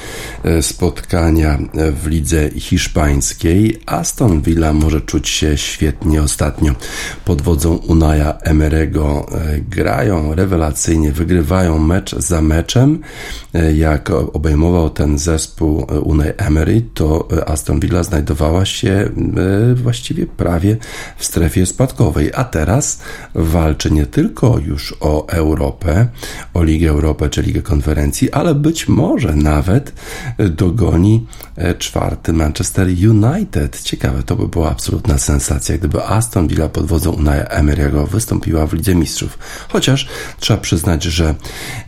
e, 0.44 0.62
spotkania 0.62 1.60
w 1.92 2.08
lidze 2.08 2.50
hiszpańskiej. 2.50 3.82
Aston 3.86 4.42
Villa 4.42 4.74
może 4.74 5.02
czuć 5.02 5.30
się 5.30 5.58
świetnie 5.58 6.24
ostatnio 6.24 6.76
pod 7.26 7.42
wodzą 7.42 7.76
Unaja 7.76 8.38
Emerego. 8.38 9.26
E, 9.32 9.60
grają 9.60 10.36
rewelacyjnie, 10.36 11.12
wygrywają 11.12 11.80
mecz 11.80 12.16
za 12.16 12.42
meczem. 12.42 13.00
E, 13.54 13.74
jak 13.74 14.10
obejmował 14.10 14.90
ten 14.90 15.18
zespół 15.18 15.86
Unai 16.04 16.32
Emery, 16.38 16.82
to 16.94 17.28
Aston 17.46 17.80
Villa 17.80 18.04
znajdowała 18.04 18.66
się 18.66 19.10
właściwie 19.76 20.26
prawie 20.28 20.78
w 21.18 21.26
strefie 21.26 21.66
spadkowej, 21.66 22.32
a 22.36 22.44
teraz 22.44 23.00
walczy 23.36 23.92
nie 23.92 24.06
tylko 24.06 24.60
już 24.66 24.99
o 25.00 25.28
Europę, 25.28 26.08
o 26.54 26.64
Ligę 26.64 26.90
Europy 26.90 27.30
czy 27.30 27.42
Ligę 27.42 27.62
Konferencji, 27.62 28.32
ale 28.32 28.56
być 28.56 28.88
może 28.88 29.36
nawet 29.36 29.94
dogoni 30.50 31.28
e, 31.56 31.76
czwarty 31.76 32.34
Manchester 32.34 32.88
United. 32.88 33.82
Ciekawe, 33.82 34.24
to 34.24 34.36
by 34.36 34.48
była 34.48 34.72
absolutna 34.72 35.18
sensacja, 35.18 35.78
gdyby 35.78 36.04
Aston 36.04 36.48
Villa 36.48 36.70
pod 36.70 36.86
wodzą 36.86 37.12
Unai 37.12 37.40
Emery'ego 37.40 38.08
wystąpiła 38.08 38.68
w 38.68 38.74
Lidze 38.74 38.96
Mistrzów. 38.96 39.40
Chociaż 39.70 40.08
trzeba 40.40 40.60
przyznać, 40.60 41.04
że 41.04 41.36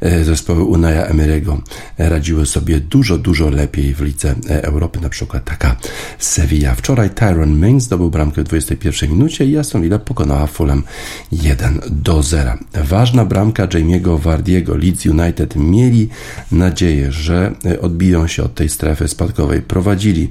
e, 0.01 0.23
zespoły 0.23 0.63
Unai 0.63 0.93
Emery'ego 0.93 1.57
radziły 1.97 2.45
sobie 2.45 2.79
dużo, 2.79 3.17
dużo 3.17 3.49
lepiej 3.49 3.93
w 3.93 4.01
Lidze 4.01 4.35
e, 4.49 4.63
Europy, 4.63 4.99
na 5.01 5.09
przykład 5.09 5.45
taka 5.45 5.75
Sevilla. 6.19 6.75
Wczoraj 6.75 7.09
Tyron 7.09 7.59
Mings 7.59 7.83
zdobył 7.83 8.09
bramkę 8.09 8.41
w 8.41 8.45
21 8.45 9.09
minucie 9.09 9.45
i 9.45 9.57
Aston 9.57 9.81
Villa 9.81 9.99
pokonała 9.99 10.47
Fulham 10.47 10.83
1 11.31 11.81
do 11.89 12.23
0. 12.23 12.53
Ważna 13.01 13.25
bramka 13.25 13.67
Jamie'ego 13.67 14.19
Wardiego. 14.19 14.77
Leeds 14.77 15.05
United 15.05 15.55
mieli 15.55 16.09
nadzieję, 16.51 17.11
że 17.11 17.51
e, 17.65 17.81
odbiją 17.81 18.27
się 18.27 18.43
od 18.43 18.55
tej 18.55 18.69
strefy 18.69 19.07
spadkowej. 19.07 19.61
Prowadzili 19.61 20.29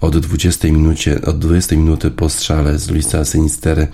od 0.00 0.18
20 0.18 0.68
minucie, 0.68 1.22
od 1.22 1.38
20 1.38 1.76
minuty 1.76 2.10
po 2.10 2.28
strzale 2.28 2.78
z 2.78 2.90
Luisa 2.90 3.24
Sinistery 3.24 3.86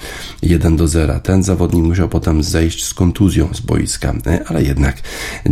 1 0.42 0.76
do 0.76 0.88
0. 0.88 1.20
Ten 1.20 1.42
zawodnik 1.42 1.84
musiał 1.84 2.08
potem 2.08 2.42
zejść 2.42 2.84
z 2.84 2.94
kontuzją 2.94 3.48
z 3.52 3.60
boiska, 3.60 4.14
e, 4.26 4.44
ale 4.46 4.62
jednak 4.62 4.96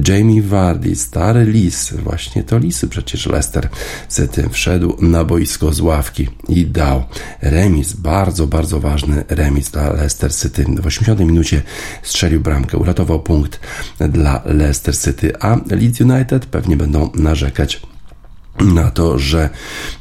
Jamie 0.09 0.43
Vardy, 0.43 0.97
stary 0.97 1.45
lis, 1.45 1.93
właśnie 1.93 2.45
to 2.45 2.59
lisy 2.59 2.89
przecież 2.89 3.27
Leicester 3.27 3.69
City 4.17 4.49
wszedł 4.51 4.97
na 5.01 5.25
boisko 5.25 5.73
z 5.73 5.81
ławki 5.81 6.29
i 6.49 6.67
dał 6.67 7.05
remis, 7.43 7.93
bardzo, 7.93 8.47
bardzo 8.47 8.81
ważny 8.81 9.25
remis 9.29 9.71
dla 9.71 9.93
Leicester 9.93 10.35
City. 10.35 10.65
W 10.83 10.87
80 10.87 11.21
minucie 11.21 11.63
strzelił 12.03 12.41
bramkę, 12.41 12.56
uratował 12.75 13.21
punkt 13.21 13.61
dla 14.01 14.43
Leicester 14.45 14.99
City, 14.99 15.41
a 15.41 15.57
Leeds 15.71 16.01
United 16.01 16.47
pewnie 16.47 16.77
będą 16.77 17.11
narzekać 17.15 17.81
na 18.61 18.91
to, 18.91 19.19
że 19.19 19.51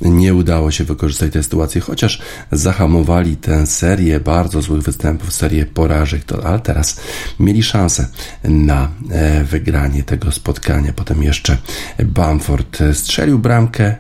nie 0.02 0.34
udało 0.34 0.72
się 0.72 0.84
wykorzystać 0.84 1.34
tej 1.34 1.44
sytuacji, 1.44 1.82
chociaż 1.82 2.22
zahamowali 2.52 3.38
tę 3.38 3.68
serię 3.68 4.20
bardzo 4.20 4.62
złych 4.62 4.82
występów, 4.82 5.34
serię 5.34 5.66
porażek, 5.66 6.24
to, 6.24 6.46
ale 6.46 6.60
teraz 6.60 7.00
mieli 7.40 7.64
szansę 7.64 8.08
na 8.44 8.92
e, 9.12 9.44
wygranie 9.44 10.04
tego 10.04 10.32
spotkania. 10.32 10.94
Potem 10.94 11.24
jeszcze 11.24 11.58
Bamford 12.06 12.80
strzelił 12.94 13.40
bramkę, 13.40 13.96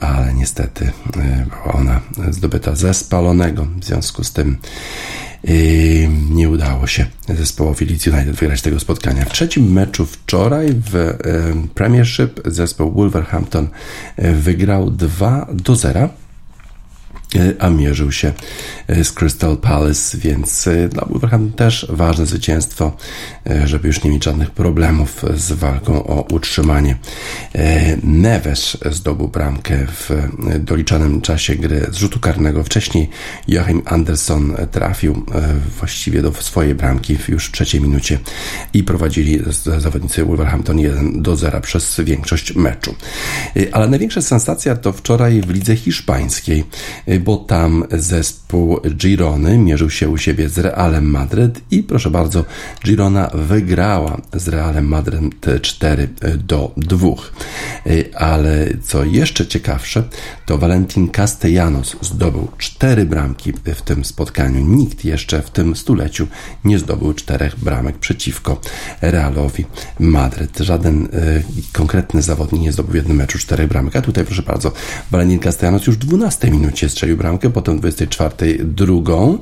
ale 0.00 0.34
niestety 0.34 0.84
e, 1.16 1.46
była 1.50 1.74
ona 1.74 2.00
zdobyta 2.30 2.74
ze 2.74 2.94
spalonego, 2.94 3.66
w 3.80 3.84
związku 3.84 4.24
z 4.24 4.32
tym 4.32 4.58
nie 6.30 6.50
udało 6.50 6.86
się 6.86 7.06
zespołowi 7.28 7.86
Leeds 7.86 8.06
United 8.06 8.36
wygrać 8.36 8.62
tego 8.62 8.80
spotkania. 8.80 9.24
W 9.24 9.32
trzecim 9.32 9.72
meczu 9.72 10.06
wczoraj 10.06 10.66
w 10.90 11.16
Premiership 11.74 12.40
zespół 12.44 12.92
Wolverhampton 12.92 13.68
e, 14.16 14.32
wygrał 14.32 14.90
2 14.90 15.46
do 15.52 15.76
0 15.76 16.00
E, 16.00 16.25
a 17.58 17.70
mierzył 17.70 18.12
się 18.12 18.32
e, 18.88 19.04
z 19.04 19.12
Crystal 19.12 19.56
Palace, 19.56 20.18
więc 20.18 20.66
e, 20.66 20.88
dla 20.88 21.04
Wolverhampton 21.04 21.52
też 21.52 21.86
ważne 21.90 22.26
zwycięstwo, 22.26 22.96
żeby 23.64 23.88
już 23.88 24.04
nie 24.04 24.10
mieć 24.10 24.24
żadnych 24.24 24.50
problemów 24.50 25.24
z 25.36 25.52
walką 25.52 26.06
o 26.06 26.26
utrzymanie. 26.32 26.96
Neves 28.02 28.76
zdobył 28.90 29.28
bramkę 29.28 29.86
w 29.86 30.10
doliczanym 30.60 31.20
czasie 31.20 31.54
gry 31.54 31.86
z 31.90 31.96
rzutu 31.96 32.20
karnego. 32.20 32.64
Wcześniej 32.64 33.10
Joachim 33.48 33.82
Anderson 33.84 34.56
trafił 34.70 35.24
właściwie 35.78 36.22
do 36.22 36.32
swojej 36.32 36.74
bramki 36.74 37.16
już 37.28 37.46
w 37.46 37.52
trzeciej 37.52 37.80
minucie 37.80 38.18
i 38.72 38.84
prowadzili 38.84 39.40
zawodnicy 39.78 40.24
Wolverhampton 40.24 40.78
1 40.78 41.22
do 41.22 41.36
0 41.36 41.60
przez 41.60 42.00
większość 42.00 42.54
meczu. 42.54 42.94
Ale 43.72 43.88
największa 43.88 44.22
sensacja 44.22 44.76
to 44.76 44.92
wczoraj 44.92 45.40
w 45.40 45.50
lidze 45.50 45.76
hiszpańskiej 45.76 46.64
bo 47.26 47.36
tam 47.36 47.84
zespół 47.92 48.80
Girony 48.96 49.58
mierzył 49.58 49.90
się 49.90 50.08
u 50.08 50.18
siebie 50.18 50.48
z 50.48 50.58
Realem 50.58 51.10
Madryt 51.10 51.60
i 51.70 51.82
proszę 51.82 52.10
bardzo, 52.10 52.44
Girona 52.84 53.30
wygrała 53.34 54.20
z 54.32 54.48
Realem 54.48 54.88
Madryt 54.88 55.62
4 55.62 56.08
do 56.36 56.72
2. 56.76 57.08
Ale 58.14 58.68
co 58.82 59.04
jeszcze 59.04 59.46
ciekawsze, 59.46 60.02
to 60.46 60.58
Valentin 60.58 61.08
Castellanos 61.08 61.96
zdobył 62.00 62.48
cztery 62.58 63.04
bramki 63.04 63.52
w 63.52 63.82
tym 63.82 64.04
spotkaniu. 64.04 64.60
Nikt 64.60 65.04
jeszcze 65.04 65.42
w 65.42 65.50
tym 65.50 65.76
stuleciu 65.76 66.26
nie 66.64 66.78
zdobył 66.78 67.12
czterech 67.14 67.56
bramek 67.58 67.98
przeciwko 67.98 68.60
Realowi 69.00 69.64
Madryt. 70.00 70.58
Żaden 70.58 71.04
y, 71.04 71.42
konkretny 71.72 72.22
zawodnik 72.22 72.62
nie 72.62 72.72
zdobył 72.72 72.92
w 72.92 72.96
jednym 72.96 73.16
meczu 73.16 73.38
czterech 73.38 73.68
bramek. 73.68 73.96
A 73.96 74.02
tutaj 74.02 74.24
proszę 74.24 74.42
bardzo, 74.42 74.72
Valentin 75.10 75.38
Castellanos 75.38 75.86
już 75.86 75.96
w 75.96 75.98
12 75.98 76.50
minucie 76.50 76.88
strzelił 76.88 77.05
strzelił 77.06 77.18
bramkę, 77.18 77.50
potem 77.50 77.78
24 77.78 78.64
drugą. 78.64 79.38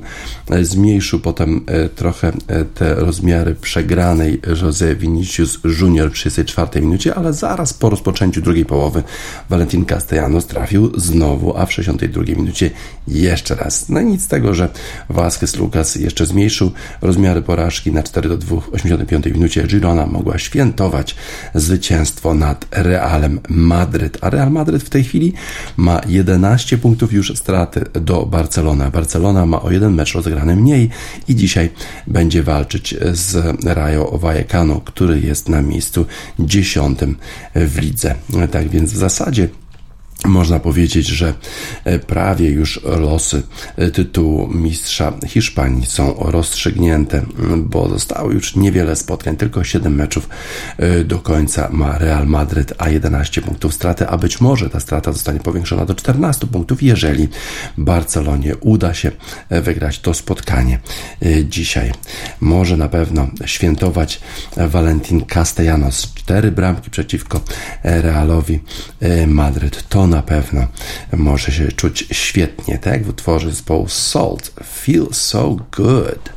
E, 0.49 0.65
zmniejszył 0.65 1.19
potem 1.19 1.63
e, 1.67 1.89
trochę 1.89 2.31
e, 2.47 2.65
te 2.65 2.95
rozmiary 2.95 3.55
przegranej 3.55 4.41
José 4.41 4.95
Vinicius 4.95 5.59
Junior 5.81 6.11
w 6.11 6.13
34 6.13 6.81
minucie, 6.81 7.15
ale 7.15 7.33
zaraz 7.33 7.73
po 7.73 7.89
rozpoczęciu 7.89 8.41
drugiej 8.41 8.65
połowy 8.65 9.03
Valentin 9.49 9.85
Castellanos 9.85 10.47
trafił 10.47 10.99
znowu, 10.99 11.57
a 11.57 11.65
w 11.65 11.73
62 11.73 12.23
minucie 12.23 12.71
jeszcze 13.07 13.55
raz. 13.55 13.89
No 13.89 13.99
i 13.99 14.05
nic 14.05 14.23
z 14.23 14.27
tego, 14.27 14.53
że 14.53 14.69
Vasquez 15.09 15.55
Lucas 15.55 15.95
jeszcze 15.95 16.25
zmniejszył 16.25 16.71
rozmiary 17.01 17.41
porażki 17.41 17.91
na 17.91 18.03
4 18.03 18.29
do 18.29 18.37
2 18.37 18.61
w 18.61 18.73
85 18.73 19.25
minucie. 19.25 19.67
Girona 19.67 20.05
mogła 20.05 20.37
świętować 20.37 21.15
zwycięstwo 21.55 22.33
nad 22.33 22.65
Realem 22.71 23.39
Madryt, 23.49 24.17
a 24.21 24.29
Real 24.29 24.51
Madryt 24.51 24.83
w 24.83 24.89
tej 24.89 25.03
chwili 25.03 25.33
ma 25.77 26.01
11 26.07 26.77
punktów 26.77 27.13
już 27.13 27.37
straty 27.37 27.54
do 27.93 28.25
Barcelona. 28.25 28.91
Barcelona 28.91 29.45
ma 29.45 29.61
o 29.61 29.71
jeden 29.71 29.93
mecz 29.93 30.13
rozegrany 30.13 30.55
mniej 30.55 30.89
i 31.27 31.35
dzisiaj 31.35 31.69
będzie 32.07 32.43
walczyć 32.43 32.95
z 33.11 33.55
Rayo 33.65 34.17
Vallecano, 34.17 34.81
który 34.81 35.19
jest 35.19 35.49
na 35.49 35.61
miejscu 35.61 36.05
dziesiątym 36.39 37.17
w 37.55 37.79
lidze. 37.79 38.15
Tak 38.51 38.69
więc 38.69 38.93
w 38.93 38.97
zasadzie 38.97 39.49
można 40.27 40.59
powiedzieć, 40.59 41.07
że 41.07 41.33
e, 41.83 41.99
prawie 41.99 42.49
już 42.49 42.83
losy 42.83 43.43
e, 43.77 43.91
tytułu 43.91 44.47
mistrza 44.47 45.13
Hiszpanii 45.27 45.85
są 45.85 46.15
rozstrzygnięte, 46.17 47.21
bo 47.57 47.89
zostało 47.89 48.31
już 48.31 48.55
niewiele 48.55 48.95
spotkań, 48.95 49.37
tylko 49.37 49.63
7 49.63 49.95
meczów 49.95 50.29
e, 50.77 51.03
do 51.03 51.19
końca 51.19 51.69
ma 51.71 51.97
Real 51.97 52.27
Madryt, 52.27 52.73
a 52.77 52.89
11 52.89 53.41
punktów 53.41 53.73
straty, 53.73 54.07
a 54.07 54.17
być 54.17 54.41
może 54.41 54.69
ta 54.69 54.79
strata 54.79 55.11
zostanie 55.11 55.39
powiększona 55.39 55.85
do 55.85 55.95
14 55.95 56.47
punktów, 56.47 56.83
jeżeli 56.83 57.27
Barcelonie 57.77 58.55
uda 58.55 58.93
się 58.93 59.11
wygrać 59.49 59.99
to 59.99 60.13
spotkanie 60.13 60.79
dzisiaj. 61.49 61.91
Może 62.41 62.77
na 62.77 62.89
pewno 62.89 63.27
świętować 63.45 64.21
Valentin 64.57 65.25
Castellanos. 65.25 66.13
Cztery 66.13 66.51
bramki 66.51 66.89
przeciwko 66.89 67.41
Realowi 67.83 68.59
Madryt. 69.27 69.89
To 69.89 70.07
na 70.15 70.21
pewno 70.21 70.67
może 71.13 71.51
się 71.51 71.71
czuć 71.71 72.07
świetnie, 72.11 72.77
tak 72.77 73.03
w 73.03 73.09
utworze 73.09 73.49
zespołu 73.49 73.87
Salt. 73.89 74.51
Feel 74.63 75.07
so 75.11 75.57
good. 75.71 76.35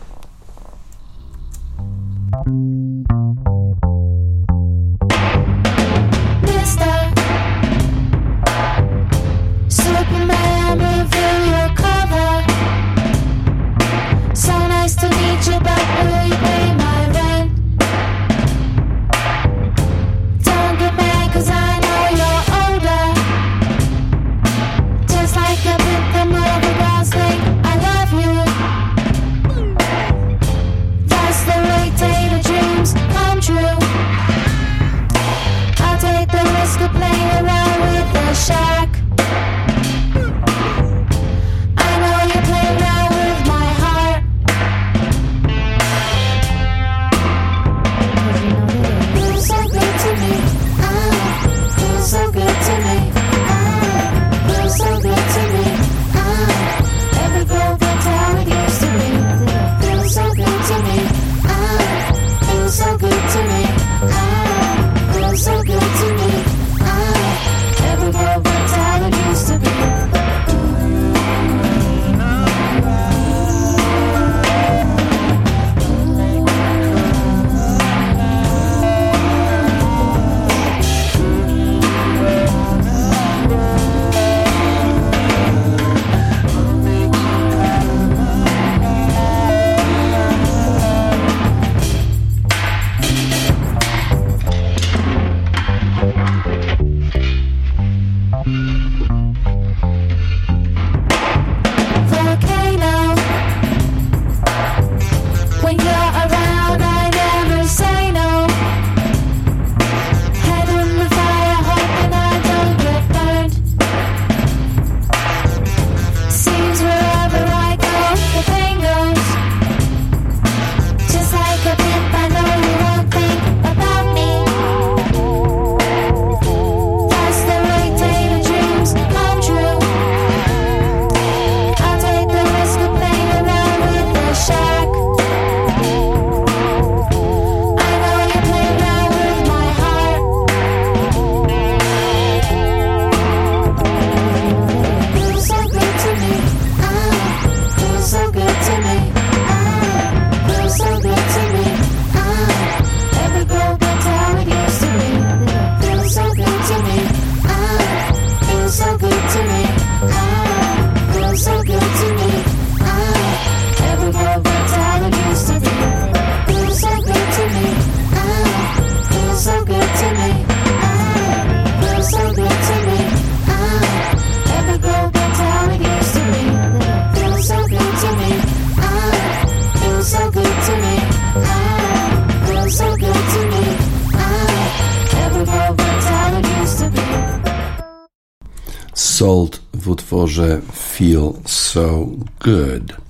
Salt 189.18 189.60
w 189.72 189.90
utworze 189.90 190.60
Feel 190.72 191.32
So 191.44 192.08
Good. 192.38 193.07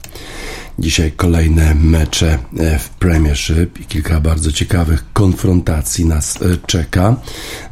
Dzisiaj 0.80 1.12
kolejne 1.12 1.74
mecze 1.74 2.38
e, 2.58 2.78
w 2.78 2.88
Premiership 2.88 3.80
i 3.80 3.84
kilka 3.84 4.20
bardzo 4.20 4.52
ciekawych 4.52 5.04
konfrontacji 5.12 6.04
nas 6.04 6.42
e, 6.42 6.56
czeka. 6.66 7.16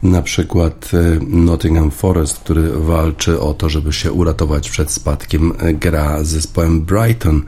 Na 0.03 0.23
przykład 0.23 0.91
e, 0.95 1.25
Nottingham 1.29 1.91
Forest, 1.91 2.39
który 2.39 2.71
walczy 2.73 3.41
o 3.41 3.55
to, 3.55 3.69
żeby 3.69 3.93
się 3.93 4.13
uratować 4.13 4.71
przed 4.71 4.91
spadkiem, 4.91 5.53
gra 5.75 6.25
z 6.25 6.29
zespołem 6.29 6.81
Brighton, 6.81 7.43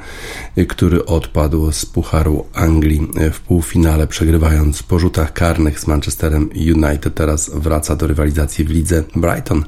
który 0.68 1.04
odpadł 1.04 1.72
z 1.72 1.86
Pucharu 1.86 2.46
Anglii 2.54 3.08
w 3.32 3.40
półfinale, 3.40 4.06
przegrywając 4.06 4.82
po 4.82 4.98
rzutach 4.98 5.32
karnych 5.32 5.80
z 5.80 5.86
Manchesterem 5.86 6.50
United. 6.74 7.14
Teraz 7.14 7.50
wraca 7.54 7.96
do 7.96 8.06
rywalizacji 8.06 8.64
w 8.64 8.70
lidze. 8.70 9.04
Brighton 9.16 9.64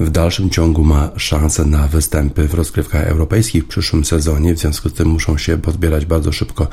w 0.00 0.10
dalszym 0.10 0.50
ciągu 0.50 0.84
ma 0.84 1.10
szansę 1.16 1.64
na 1.64 1.88
występy 1.88 2.48
w 2.48 2.54
rozgrywkach 2.54 3.06
europejskich 3.06 3.64
w 3.64 3.68
przyszłym 3.68 4.04
sezonie, 4.04 4.54
w 4.54 4.58
związku 4.58 4.88
z 4.88 4.92
tym 4.92 5.08
muszą 5.22 5.38
się 5.38 5.58
pozbierać 5.58 6.06
bardzo 6.06 6.32
szybko, 6.32 6.66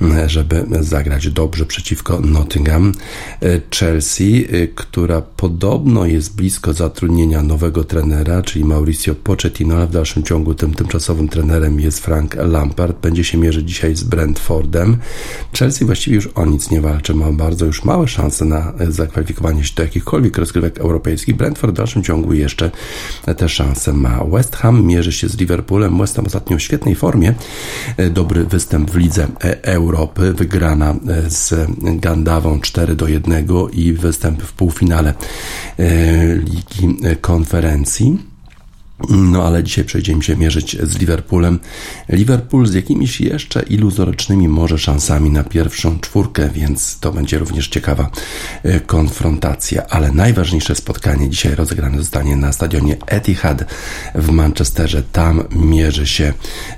mm, 0.00 0.28
żeby 0.28 0.64
zagrać 0.80 1.28
dobrze 1.28 1.66
przeciwko 1.66 2.20
Nottingham. 2.20 2.92
E, 3.42 3.60
Chelsea, 3.78 4.46
e, 4.50 4.66
która 4.66 5.22
podobno 5.22 6.06
jest 6.06 6.36
blisko 6.36 6.72
zatrudnienia 6.72 7.42
nowego 7.42 7.84
trenera, 7.84 8.42
czyli 8.42 8.64
Mauricio 8.64 9.14
Pochettino, 9.14 9.76
ale 9.76 9.86
w 9.86 9.90
dalszym 9.90 10.22
ciągu 10.22 10.54
tym 10.54 10.74
tymczasowym 10.74 11.28
trenerem 11.28 11.80
jest 11.80 12.00
Frank 12.00 12.34
Lampard. 12.34 13.00
Będzie 13.00 13.24
się 13.24 13.38
mierzyć 13.38 13.68
dzisiaj 13.68 13.96
z 13.96 14.04
Brentfordem. 14.04 14.96
Chelsea 15.58 15.84
właściwie 15.84 16.16
już 16.16 16.26
o 16.26 16.46
nic 16.46 16.70
nie 16.70 16.80
walczy, 16.80 17.14
ma 17.14 17.32
bardzo 17.32 17.66
już 17.66 17.84
małe 17.84 18.08
szanse 18.08 18.44
na 18.44 18.72
zakwalifikowanie 18.88 19.64
się 19.64 19.74
do 19.74 19.82
jakichkolwiek 19.82 20.38
rozgrywek 20.38 20.78
europejskich. 20.78 21.36
Brentford 21.36 21.72
w 21.72 21.76
dalszym 21.76 22.02
ciągu 22.02 22.34
jeszcze 22.34 22.70
te 23.36 23.48
szanse 23.48 23.92
ma. 23.92 24.24
West 24.24 24.56
Ham 24.56 24.84
mierzy 24.84 25.12
się 25.12 25.28
z 25.28 25.38
Liverpoolem. 25.38 25.98
West 25.98 26.16
Ham 26.16 26.26
ostatnio 26.26 26.56
w 26.56 26.62
świetnej 26.62 26.94
formie. 26.94 27.34
E, 27.96 28.10
dobry 28.10 28.44
występ 28.44 28.90
w 28.90 28.96
Lidze 28.96 29.28
Europy, 29.62 30.32
wygrana 30.32 30.90
e, 30.90 31.30
z 31.30 31.54
Gandawą 31.80 32.60
4 32.60 32.94
do 32.96 33.08
1 33.08 33.46
i 33.72 33.92
występ 33.92 34.42
w 34.42 34.52
półfinale 34.52 35.14
e, 35.78 36.36
Ligi 36.36 36.96
Konferencji. 37.20 38.18
No 39.10 39.44
ale 39.44 39.64
dzisiaj 39.64 39.84
przejdziemy 39.84 40.22
się 40.22 40.36
mierzyć 40.36 40.76
z 40.82 40.98
Liverpoolem. 40.98 41.58
Liverpool 42.08 42.66
z 42.66 42.74
jakimiś 42.74 43.20
jeszcze 43.20 43.62
iluzorycznymi 43.62 44.48
może 44.48 44.78
szansami 44.78 45.30
na 45.30 45.44
pierwszą 45.44 46.00
czwórkę, 46.00 46.50
więc 46.54 46.98
to 46.98 47.12
będzie 47.12 47.38
również 47.38 47.68
ciekawa 47.68 48.10
e, 48.62 48.80
konfrontacja. 48.80 49.86
Ale 49.86 50.12
najważniejsze 50.12 50.74
spotkanie 50.74 51.30
dzisiaj 51.30 51.54
rozegrane 51.54 51.98
zostanie 51.98 52.36
na 52.36 52.52
stadionie 52.52 52.96
Etihad 53.06 53.64
w 54.14 54.30
Manchesterze. 54.30 55.02
Tam 55.02 55.44
mierzy 55.50 56.06
się 56.06 56.32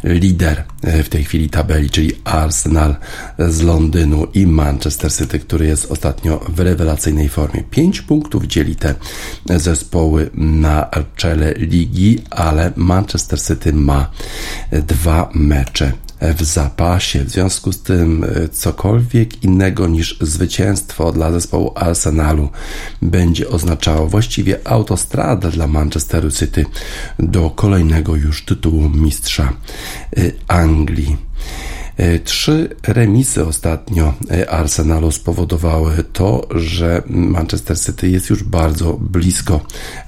lider 0.04 0.58
e, 0.58 0.77
w 0.82 1.08
tej 1.08 1.24
chwili 1.24 1.50
tabeli, 1.50 1.90
czyli 1.90 2.12
Arsenal 2.24 2.96
z 3.38 3.60
Londynu 3.60 4.26
i 4.34 4.46
Manchester 4.46 5.12
City, 5.12 5.38
który 5.38 5.66
jest 5.66 5.92
ostatnio 5.92 6.40
w 6.48 6.60
rewelacyjnej 6.60 7.28
formie. 7.28 7.62
Pięć 7.70 8.02
punktów 8.02 8.44
dzieli 8.44 8.76
te 8.76 8.94
zespoły 9.46 10.30
na 10.34 10.90
czele 11.16 11.54
ligi 11.56 12.18
ale 12.30 12.72
Manchester 12.76 13.40
City 13.42 13.72
ma 13.72 14.10
dwa 14.72 15.30
mecze 15.34 15.92
w 16.20 16.42
zapasie. 16.42 17.24
W 17.24 17.30
związku 17.30 17.72
z 17.72 17.82
tym 17.82 18.24
e, 18.24 18.48
cokolwiek 18.48 19.44
innego 19.44 19.86
niż 19.86 20.18
zwycięstwo 20.20 21.12
dla 21.12 21.32
zespołu 21.32 21.72
Arsenalu 21.74 22.48
będzie 23.02 23.48
oznaczało 23.48 24.06
właściwie 24.06 24.58
autostradę 24.64 25.50
dla 25.50 25.66
Manchesteru 25.66 26.30
City 26.30 26.64
do 27.18 27.50
kolejnego 27.50 28.16
już 28.16 28.44
tytułu 28.44 28.88
mistrza 28.88 29.52
e, 30.16 30.20
Anglii. 30.48 31.16
E, 31.98 32.18
trzy 32.18 32.68
remisy 32.82 33.46
ostatnio 33.46 34.14
e, 34.30 34.50
Arsenalu 34.50 35.10
spowodowały 35.10 36.04
to, 36.12 36.48
że 36.54 37.02
Manchester 37.06 37.80
City 37.80 38.08
jest 38.08 38.30
już 38.30 38.42
bardzo 38.42 38.92
blisko, 38.92 39.60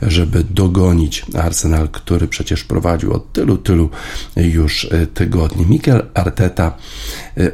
żeby 0.02 0.44
dogonić 0.44 1.24
Arsenal, 1.34 1.88
który 1.88 2.28
przecież 2.28 2.64
prowadził 2.64 3.12
od 3.12 3.32
tylu, 3.32 3.58
tylu 3.58 3.90
już 4.36 4.84
e, 4.84 5.06
tygodni. 5.06 5.66
Mikel 5.66 6.06
Arteta 6.14 6.76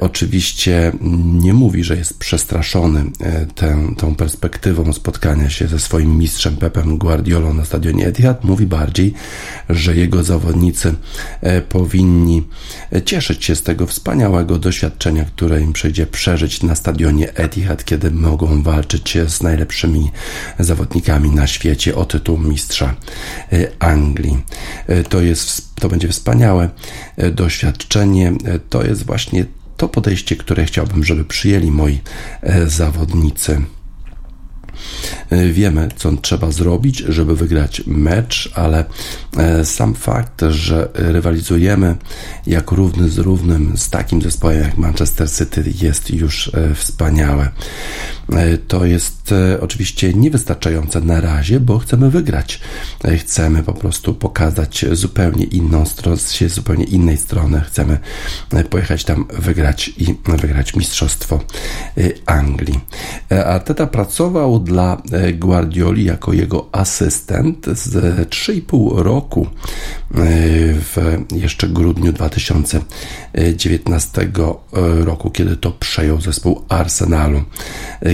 oczywiście 0.00 0.92
nie 1.24 1.54
mówi, 1.54 1.84
że 1.84 1.96
jest 1.96 2.18
przestraszony 2.18 3.04
tę, 3.54 3.94
tą 3.96 4.14
perspektywą 4.14 4.92
spotkania 4.92 5.50
się 5.50 5.68
ze 5.68 5.78
swoim 5.78 6.18
mistrzem 6.18 6.56
Pepem 6.56 6.98
Guardiolą 6.98 7.54
na 7.54 7.64
stadionie 7.64 8.06
Etihad. 8.06 8.44
Mówi 8.44 8.66
bardziej, 8.66 9.14
że 9.68 9.96
jego 9.96 10.22
zawodnicy 10.22 10.94
powinni 11.68 12.42
cieszyć 13.04 13.44
się 13.44 13.56
z 13.56 13.62
tego 13.62 13.86
wspaniałego 13.86 14.25
wspaniałego 14.26 14.58
doświadczenia, 14.58 15.24
które 15.24 15.60
im 15.60 15.72
przyjdzie 15.72 16.06
przeżyć 16.06 16.62
na 16.62 16.74
stadionie 16.74 17.34
Etihad, 17.34 17.84
kiedy 17.84 18.10
mogą 18.10 18.62
walczyć 18.62 19.18
z 19.28 19.42
najlepszymi 19.42 20.10
zawodnikami 20.58 21.30
na 21.30 21.46
świecie 21.46 21.94
o 21.94 22.04
tytuł 22.04 22.38
mistrza 22.38 22.94
Anglii. 23.78 24.38
To, 25.08 25.20
jest, 25.20 25.74
to 25.74 25.88
będzie 25.88 26.08
wspaniałe 26.08 26.70
doświadczenie. 27.32 28.32
To 28.70 28.84
jest 28.84 29.06
właśnie 29.06 29.44
to 29.76 29.88
podejście, 29.88 30.36
które 30.36 30.64
chciałbym, 30.64 31.04
żeby 31.04 31.24
przyjęli 31.24 31.70
moi 31.70 32.00
zawodnicy. 32.66 33.62
E, 35.30 35.48
wiemy, 35.48 35.88
co 35.96 36.12
trzeba 36.12 36.50
zrobić, 36.50 36.98
żeby 36.98 37.36
wygrać 37.36 37.82
mecz, 37.86 38.50
ale 38.54 38.84
e, 39.36 39.64
sam 39.64 39.94
fakt, 39.94 40.42
że 40.48 40.88
rywalizujemy 40.94 41.96
jak 42.46 42.70
równy 42.70 43.08
z 43.08 43.18
równym 43.18 43.76
z 43.76 43.90
takim 43.90 44.22
zespołem 44.22 44.60
jak 44.60 44.76
Manchester 44.76 45.30
City 45.30 45.64
jest 45.82 46.10
już 46.10 46.48
e, 46.54 46.74
wspaniałe. 46.74 47.48
To 48.68 48.84
jest 48.84 49.34
oczywiście 49.60 50.14
niewystarczające 50.14 51.00
na 51.00 51.20
razie, 51.20 51.60
bo 51.60 51.78
chcemy 51.78 52.10
wygrać. 52.10 52.60
Chcemy 53.18 53.62
po 53.62 53.72
prostu 53.72 54.14
pokazać 54.14 54.84
zupełnie 54.92 55.44
inną 55.44 55.86
stronę, 55.86 56.16
zupełnie 56.46 56.84
innej 56.84 57.16
strony. 57.16 57.60
Chcemy 57.60 57.98
pojechać 58.70 59.04
tam 59.04 59.26
wygrać 59.38 59.88
i 59.88 60.14
wygrać 60.24 60.76
Mistrzostwo 60.76 61.40
Anglii. 62.26 62.80
Arteta 63.46 63.86
pracował 63.86 64.58
dla 64.58 65.02
e, 65.12 65.32
Guardioli 65.32 66.04
jako 66.04 66.32
jego 66.32 66.68
asystent 66.72 67.66
z 67.66 67.94
3,5 68.28 68.98
roku 68.98 69.46
e, 69.46 69.48
w 70.74 71.18
jeszcze 71.34 71.68
grudniu 71.68 72.12
2019 72.12 74.28
roku, 75.04 75.30
kiedy 75.30 75.56
to 75.56 75.70
przejął 75.70 76.20
zespół 76.20 76.64
Arsenalu. 76.68 77.42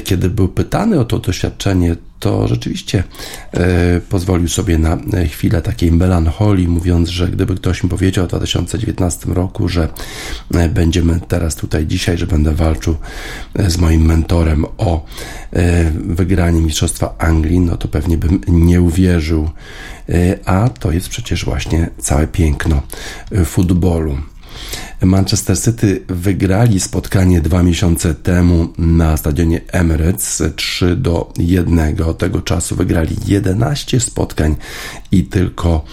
Kiedy 0.05 0.31
był 0.31 0.49
pytany 0.49 1.01
o 1.01 1.05
to 1.05 1.19
doświadczenie, 1.19 1.97
to 2.23 2.49
rzeczywiście 2.49 3.05
e, 3.53 4.01
pozwolił 4.01 4.49
sobie 4.49 4.79
na 4.79 4.99
e, 5.13 5.27
chwilę 5.27 5.63
takiej 5.63 5.93
melancholii, 5.93 6.69
mówiąc, 6.69 7.09
że 7.09 7.29
gdyby 7.29 7.55
ktoś 7.55 7.83
mi 7.83 7.91
powiedział 7.91 8.25
w 8.25 8.29
2019 8.29 9.29
roku, 9.29 9.69
że 9.69 9.89
e, 10.55 10.69
będziemy 10.69 11.21
teraz 11.29 11.55
tutaj 11.57 11.87
dzisiaj, 11.87 12.19
że 12.19 12.27
będę 12.27 12.55
walczył 12.55 12.97
z 13.69 13.79
moim 13.79 14.05
mentorem 14.05 14.65
o 14.79 15.05
wygranie 15.95 16.61
Mistrzostwa 16.61 17.15
Anglii, 17.19 17.61
no 17.61 17.77
to 17.77 17.89
pewnie 17.89 18.19
bym 18.19 18.41
nie 18.49 18.81
uwierzył. 18.81 19.51
A 20.45 20.69
to 20.69 20.93
jest 20.93 21.09
przecież 21.09 21.45
właśnie 21.45 21.91
całe 21.99 22.27
piękno 22.27 22.83
futbolu. 23.45 24.19
Manchester 25.03 25.61
City 25.61 26.03
wygrali 26.09 26.81
spotkanie 26.81 27.41
dwa 27.41 27.63
miesiące 27.63 28.15
temu 28.15 28.69
na 28.79 29.17
stadionie 29.17 29.61
Emirates 29.73 30.43
3 30.57 30.97
do 30.97 31.33
1. 31.39 32.03
Od 32.03 32.19
tego 32.19 32.43
czasu 32.43 32.77
wygrali 32.77 33.17
11 33.27 34.01
spotkań 34.01 34.57
i 35.13 35.25
tylko 35.25 35.85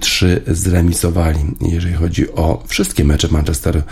3 0.00 0.42
zremisowali. 0.46 1.38
Jeżeli 1.60 1.94
chodzi 1.94 2.32
o 2.32 2.64
wszystkie 2.66 3.04
mecze 3.04 3.28
Manchester 3.28 3.82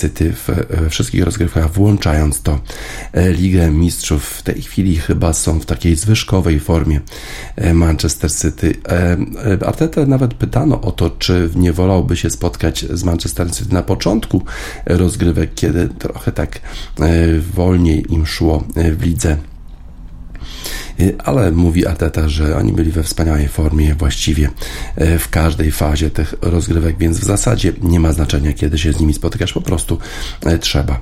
City 0.00 0.32
w 0.32 0.48
wszystkich 0.90 1.24
rozgrywkach, 1.24 1.72
włączając 1.72 2.42
to 2.42 2.60
Ligę 3.14 3.70
Mistrzów, 3.70 4.24
w 4.24 4.42
tej 4.42 4.62
chwili 4.62 4.96
chyba 4.96 5.32
są 5.32 5.60
w 5.60 5.66
takiej 5.66 5.96
zwyżkowej 5.96 6.60
formie 6.60 7.00
Manchester 7.74 8.32
City. 8.32 8.74
Arteta 9.66 10.06
nawet 10.06 10.34
pytano 10.34 10.80
o 10.80 10.92
to, 10.92 11.10
czy 11.10 11.50
nie 11.54 11.72
wolałby 11.72 12.16
się 12.16 12.30
spotkać 12.30 12.84
z 12.90 13.04
Manchester 13.04 13.50
Na 13.70 13.82
początku 13.82 14.44
rozgrywek, 14.86 15.54
kiedy 15.54 15.88
trochę 15.88 16.32
tak 16.32 16.60
e, 17.00 17.40
wolniej 17.40 18.12
im 18.12 18.26
szło 18.26 18.64
e, 18.76 18.92
w 18.92 19.02
lidze 19.02 19.36
e, 21.00 21.22
ale 21.24 21.50
mówi 21.50 21.86
Arteta, 21.86 22.28
że 22.28 22.56
oni 22.56 22.72
byli 22.72 22.90
we 22.92 23.02
wspaniałej 23.02 23.48
formie 23.48 23.94
właściwie 23.94 24.50
w 25.18 25.28
każdej 25.30 25.72
fazie 25.72 26.10
tych 26.10 26.34
rozgrywek, 26.42 26.98
więc 26.98 27.18
w 27.18 27.24
zasadzie 27.24 27.72
nie 27.82 28.00
ma 28.00 28.12
znaczenia, 28.12 28.52
kiedy 28.52 28.78
się 28.78 28.92
z 28.92 29.00
nimi 29.00 29.14
spotykasz, 29.14 29.52
po 29.52 29.60
prostu 29.60 29.98
trzeba 30.60 31.00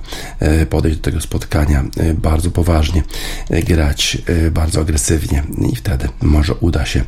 podejść 0.71 0.99
do 0.99 1.05
tego 1.05 1.21
spotkania 1.21 1.85
bardzo 2.15 2.51
poważnie, 2.51 3.03
grać 3.51 4.19
bardzo 4.51 4.81
agresywnie 4.81 5.43
i 5.73 5.77
wtedy 5.77 6.09
może 6.23 6.55
uda 6.55 6.87
się 6.87 7.05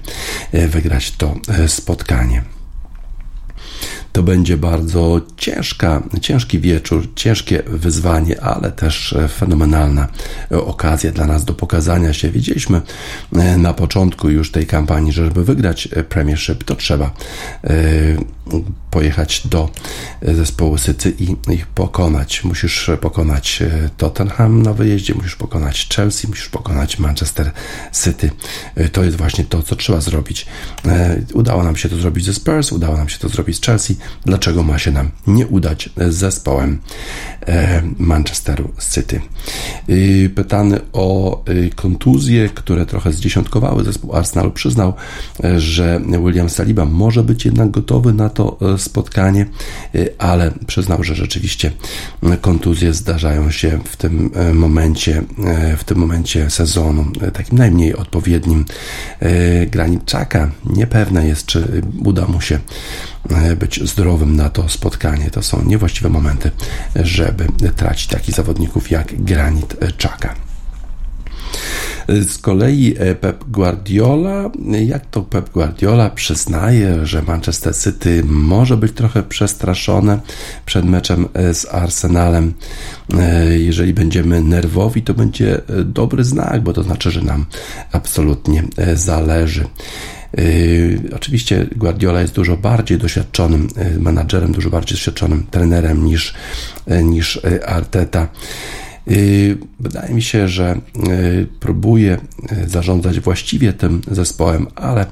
wygrać 0.53 1.13
to 1.13 1.35
spotkanie. 1.67 2.56
To 4.17 4.23
będzie 4.23 4.57
bardzo 4.57 5.21
ciężka, 5.37 6.03
ciężki 6.21 6.61
wieczór, 6.61 7.09
ciężkie 7.15 7.63
wyzwanie, 7.67 8.41
ale 8.41 8.73
też 8.73 9.15
fenomenalna 9.29 10.09
okazja 10.51 11.13
dla 11.13 11.27
nas 11.27 11.45
do 11.45 11.55
pokazania 11.55 12.13
się. 12.13 12.31
Wiedzieliśmy 12.31 12.83
e, 13.37 13.57
na 13.57 13.75
początku 13.75 14.31
już 14.31 14.51
tej 14.51 14.67
kampanii, 14.67 15.13
że 15.13 15.25
żeby 15.25 15.45
wygrać 15.45 15.89
Premiership, 16.09 16.65
to 16.65 16.75
trzeba 16.75 17.11
e, 17.65 17.71
pojechać 18.91 19.47
do 19.47 19.71
zespołu 20.23 20.79
Sycy 20.79 21.15
i 21.19 21.37
ich 21.53 21.67
pokonać. 21.67 22.45
Musisz 22.45 22.91
pokonać 23.01 23.63
e, 23.63 23.91
Tottenham 23.97 24.63
na 24.63 24.73
wyjeździe, 24.73 25.15
musisz 25.15 25.37
pokonać 25.37 25.89
Chelsea, 25.97 26.29
musisz 26.29 26.49
pokonać 26.49 26.99
Manchester 26.99 27.51
City. 28.05 28.31
To 28.93 29.05
jest 29.05 29.17
właśnie 29.17 29.45
to, 29.45 29.63
co 29.63 29.77
trzeba 29.77 30.01
zrobić. 30.01 30.47
Udało 31.35 31.63
nam 31.63 31.77
się 31.77 31.89
to 31.89 31.97
zrobić 31.97 32.25
ze 32.25 32.35
Spurs, 32.35 32.73
udało 32.73 32.97
nam 32.97 33.09
się 33.09 33.19
to 33.19 33.29
zrobić 33.29 33.57
z 33.57 33.61
Chelsea 33.61 33.97
dlaczego 34.27 34.63
ma 34.63 34.79
się 34.79 34.91
nam 34.91 35.11
nie 35.27 35.47
udać 35.47 35.91
z 35.97 36.15
zespołem 36.15 36.79
e, 37.47 37.83
Manchesteru 37.99 38.71
City. 38.95 39.21
Pytany 40.35 40.81
o 40.93 41.43
y, 41.49 41.71
kontuzje, 41.77 42.49
które 42.49 42.87
trochę 42.87 43.13
zdziesiątkowały 43.13 43.85
zespół 43.85 44.17
Arsenalu, 44.17 44.51
przyznał, 44.51 44.95
e, 45.45 45.61
że 45.61 46.01
William 46.25 46.51
Saliba 46.51 46.85
może 46.85 47.23
być 47.23 47.45
jednak 47.45 47.71
gotowy 47.71 48.13
na 48.13 48.29
to 48.29 48.59
e, 48.75 48.79
spotkanie, 48.79 49.47
ale 50.19 50.53
przyznał, 50.67 51.05
że 51.05 51.15
rzeczywiście 51.15 51.73
kontuzje 52.41 52.93
zdarzają 52.93 53.51
się 53.51 53.79
w 53.85 53.97
tym 53.97 54.31
momencie, 54.55 55.23
w 55.79 55.85
tym 55.85 55.99
momencie 55.99 56.51
sezonu, 56.51 57.07
takim 57.33 57.59
najmniej 57.59 57.97
odpowiednim. 57.97 58.65
Granit 59.71 60.05
Czaka 60.05 60.51
niepewne 60.67 61.27
jest, 61.27 61.47
czy 61.47 61.83
uda 62.05 62.27
mu 62.27 62.41
się 62.41 62.59
być 63.57 63.89
zdrowym 63.89 64.37
na 64.37 64.51
to 64.51 64.69
spotkanie. 64.69 65.31
To 65.31 65.43
są 65.43 65.65
niewłaściwe 65.65 66.09
momenty, 66.09 66.51
żeby 66.97 67.47
tracić 67.77 68.07
takich 68.07 68.35
zawodników 68.35 68.91
jak 68.91 69.25
Granit 69.25 69.77
Czaka. 69.97 70.35
Z 72.09 72.39
kolei 72.39 72.95
e, 72.99 73.15
Pep 73.15 73.45
Guardiola, 73.45 74.51
jak 74.87 75.07
to 75.07 75.23
Pep 75.23 75.51
Guardiola 75.51 76.11
przyznaje, 76.11 77.07
że 77.07 77.23
Manchester 77.23 77.77
City 77.77 78.23
może 78.25 78.77
być 78.77 78.93
trochę 78.93 79.23
przestraszone 79.23 80.21
przed 80.67 80.85
meczem 80.85 81.29
e, 81.35 81.55
z 81.55 81.67
Arsenalem. 81.75 82.55
Jeżeli 83.59 83.95
będziemy 83.95 84.41
nerwowi, 84.41 85.03
to 85.03 85.15
będzie 85.15 85.61
dobry 85.85 86.25
znak, 86.25 86.63
bo 86.63 86.73
to 86.73 86.83
znaczy, 86.83 87.11
że 87.11 87.23
nam 87.23 87.47
absolutnie 87.93 88.63
zależy. 88.95 89.69
Yy, 90.37 91.01
oczywiście 91.15 91.67
Guardiola 91.77 92.21
jest 92.21 92.35
dużo 92.35 92.57
bardziej 92.57 92.99
doświadczonym 92.99 93.69
yy, 93.77 94.01
menadżerem, 94.01 94.53
dużo 94.53 94.71
bardziej 94.71 94.97
doświadczonym 94.97 95.47
trenerem 95.51 96.05
niż, 96.05 96.35
yy, 96.87 97.05
niż 97.05 97.41
Arteta. 97.67 98.29
Wydaje 99.81 100.15
mi 100.15 100.23
się, 100.23 100.49
że 100.49 100.81
próbuje 101.61 102.19
zarządzać 102.67 103.21
właściwie 103.21 103.73
tym 103.73 104.01
zespołem, 104.11 104.67
ale 104.75 105.07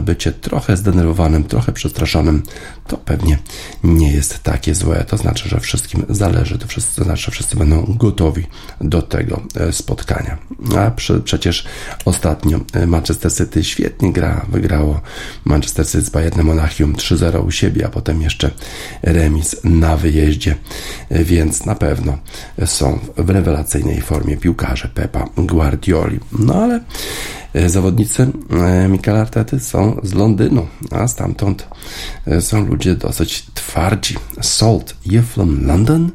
bycie 0.00 0.32
trochę 0.32 0.76
zdenerwowanym, 0.76 1.44
trochę 1.44 1.72
przestraszonym, 1.72 2.42
to 2.86 2.96
pewnie 2.96 3.38
nie 3.84 4.12
jest 4.12 4.42
takie 4.42 4.74
złe. 4.74 5.04
To 5.08 5.16
znaczy, 5.16 5.48
że 5.48 5.60
wszystkim 5.60 6.04
zależy, 6.08 6.58
to, 6.58 6.66
wszyscy, 6.66 6.96
to 6.96 7.04
znaczy, 7.04 7.22
że 7.22 7.30
wszyscy 7.30 7.56
będą 7.56 7.96
gotowi 7.98 8.46
do 8.80 9.02
tego 9.02 9.42
e, 9.56 9.72
spotkania. 9.72 10.38
A 10.78 10.90
przecież 11.24 11.64
ostatnio 12.04 12.60
e, 12.72 12.86
Manchester 12.86 13.32
City 13.34 13.64
świetnie 13.64 14.12
gra, 14.12 14.46
wygrało 14.48 15.00
Manchester 15.44 15.86
City 15.86 16.02
z 16.02 16.10
Bayernem 16.10 16.46
Monachium 16.46 16.94
3-0 16.94 17.46
u 17.46 17.50
siebie, 17.50 17.86
a 17.86 17.88
potem 17.88 18.22
jeszcze 18.22 18.50
remis 19.02 19.56
na 19.64 19.96
wyjeździe, 19.96 20.56
e, 21.08 21.24
więc 21.24 21.66
na 21.66 21.74
pewno 21.74 22.18
są 22.66 22.98
w 23.24 23.30
rewelacyjnej 23.30 24.00
formie 24.00 24.36
piłkarze 24.36 24.88
Pepa 24.88 25.28
Guardioli. 25.36 26.20
No 26.38 26.54
ale 26.54 26.80
E, 27.54 27.68
zawodnicy 27.68 28.26
e, 28.50 28.88
Mikel 28.88 29.16
Artety 29.16 29.60
są 29.60 30.00
z 30.02 30.14
Londynu, 30.14 30.66
a 30.90 31.08
stamtąd 31.08 31.68
e, 32.26 32.40
są 32.40 32.66
ludzie 32.66 32.94
dosyć 32.94 33.46
twardzi. 33.54 34.16
Salt, 34.40 34.96
you 35.06 35.22
from 35.22 35.66
London? 35.66 36.10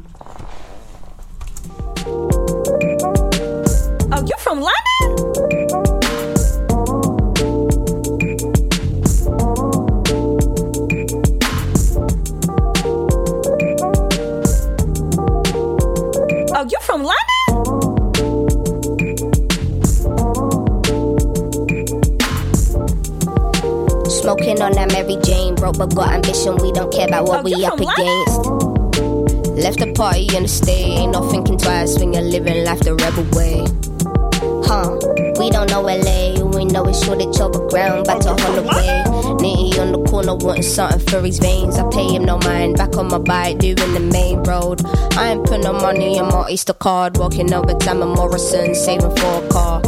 Something 40.80 41.06
for 41.10 41.20
his 41.20 41.38
veins. 41.38 41.78
I 41.78 41.88
pay 41.90 42.08
him 42.14 42.24
no 42.24 42.38
mind, 42.38 42.76
back 42.76 42.96
on 42.96 43.08
my 43.08 43.18
bike, 43.18 43.58
doing 43.58 43.92
the 43.92 44.00
main 44.00 44.42
road. 44.44 44.80
I 45.14 45.32
ain't 45.32 45.44
put 45.46 45.60
no 45.60 45.74
money 45.74 46.16
in 46.16 46.24
my 46.24 46.48
Easter 46.48 46.72
card, 46.72 47.18
walking 47.18 47.52
over 47.52 47.74
time 47.74 47.98
Morrison, 48.00 48.74
saving 48.74 49.14
for 49.16 49.44
a 49.44 49.48
car. 49.48 49.82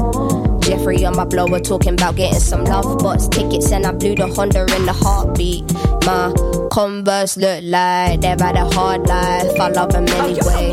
Jeffrey 0.61 1.05
on 1.05 1.17
my 1.17 1.25
blower 1.25 1.61
talking 1.61 1.95
about 1.95 2.17
getting 2.17 2.39
some 2.39 2.65
love 2.65 2.99
box 2.99 3.27
tickets 3.27 3.73
and 3.73 3.87
I 3.87 3.93
blew 3.93 4.15
the 4.15 4.27
Honda 4.29 4.67
in 4.77 4.85
the 4.85 4.93
heartbeat. 4.93 5.65
My 6.05 6.33
Converse 6.71 7.37
look 7.39 7.63
like 7.65 8.21
they've 8.21 8.41
had 8.41 8.57
a 8.57 8.67
hard 8.75 9.09
life. 9.09 9.59
I 9.59 9.69
love 9.69 9.93
them 9.93 10.05
oh, 10.09 10.25
anyway. 10.25 10.73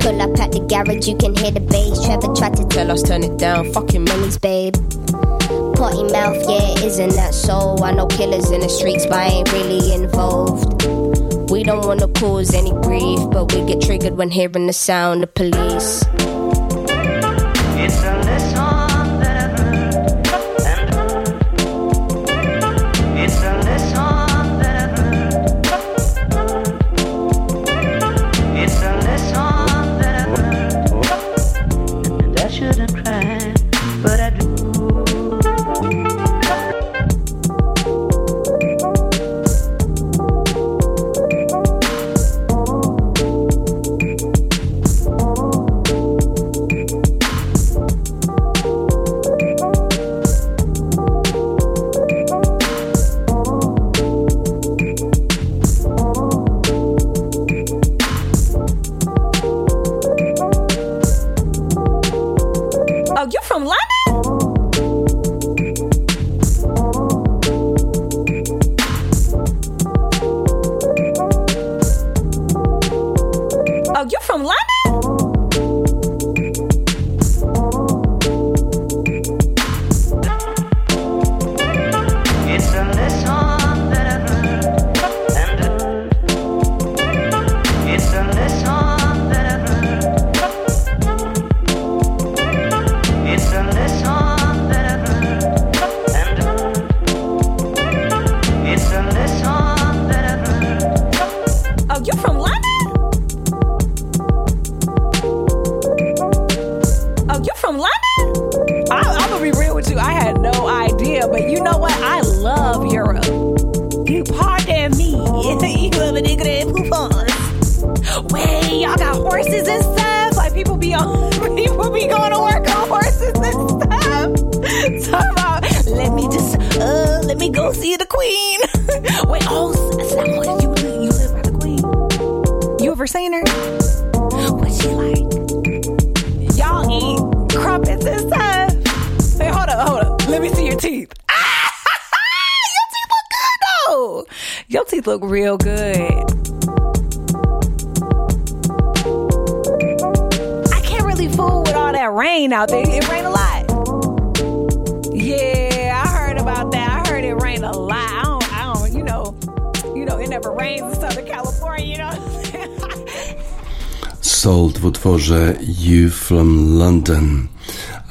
Pull 0.00 0.20
up 0.20 0.40
at 0.40 0.52
the 0.52 0.60
garage, 0.66 1.06
you 1.06 1.16
can 1.16 1.36
hear 1.36 1.50
the 1.50 1.60
bass. 1.60 2.04
Trevor 2.04 2.34
tried 2.34 2.56
to 2.56 2.64
tell 2.64 2.90
us 2.90 3.02
turn 3.02 3.22
it 3.22 3.36
down. 3.38 3.70
Fucking 3.72 4.06
minis, 4.06 4.40
babe. 4.40 4.74
Potty 5.82 6.04
mouth, 6.12 6.48
yeah, 6.48 6.86
isn't 6.86 7.16
that 7.16 7.34
so? 7.34 7.76
I 7.82 7.90
know 7.90 8.06
killers 8.06 8.52
in 8.52 8.60
the 8.60 8.68
streets, 8.68 9.04
but 9.04 9.16
I 9.18 9.24
ain't 9.24 9.52
really 9.52 9.92
involved. 9.92 10.84
We 11.50 11.64
don't 11.64 11.84
wanna 11.84 12.06
cause 12.06 12.54
any 12.54 12.70
grief, 12.70 13.18
but 13.32 13.52
we 13.52 13.64
get 13.64 13.80
triggered 13.80 14.16
when 14.16 14.30
hearing 14.30 14.68
the 14.68 14.72
sound 14.72 15.24
of 15.24 15.34
police. 15.34 16.04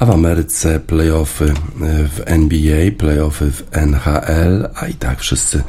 A 0.02 0.06
w 0.06 0.10
Ameryce 0.10 0.80
playoffy 0.80 1.52
w 2.08 2.20
NBA, 2.26 2.90
playoffy 2.98 3.50
w 3.50 3.62
NHL, 3.82 4.68
a 4.74 4.86
i 4.86 4.94
tak 4.94 5.20
wszyscy 5.20 5.62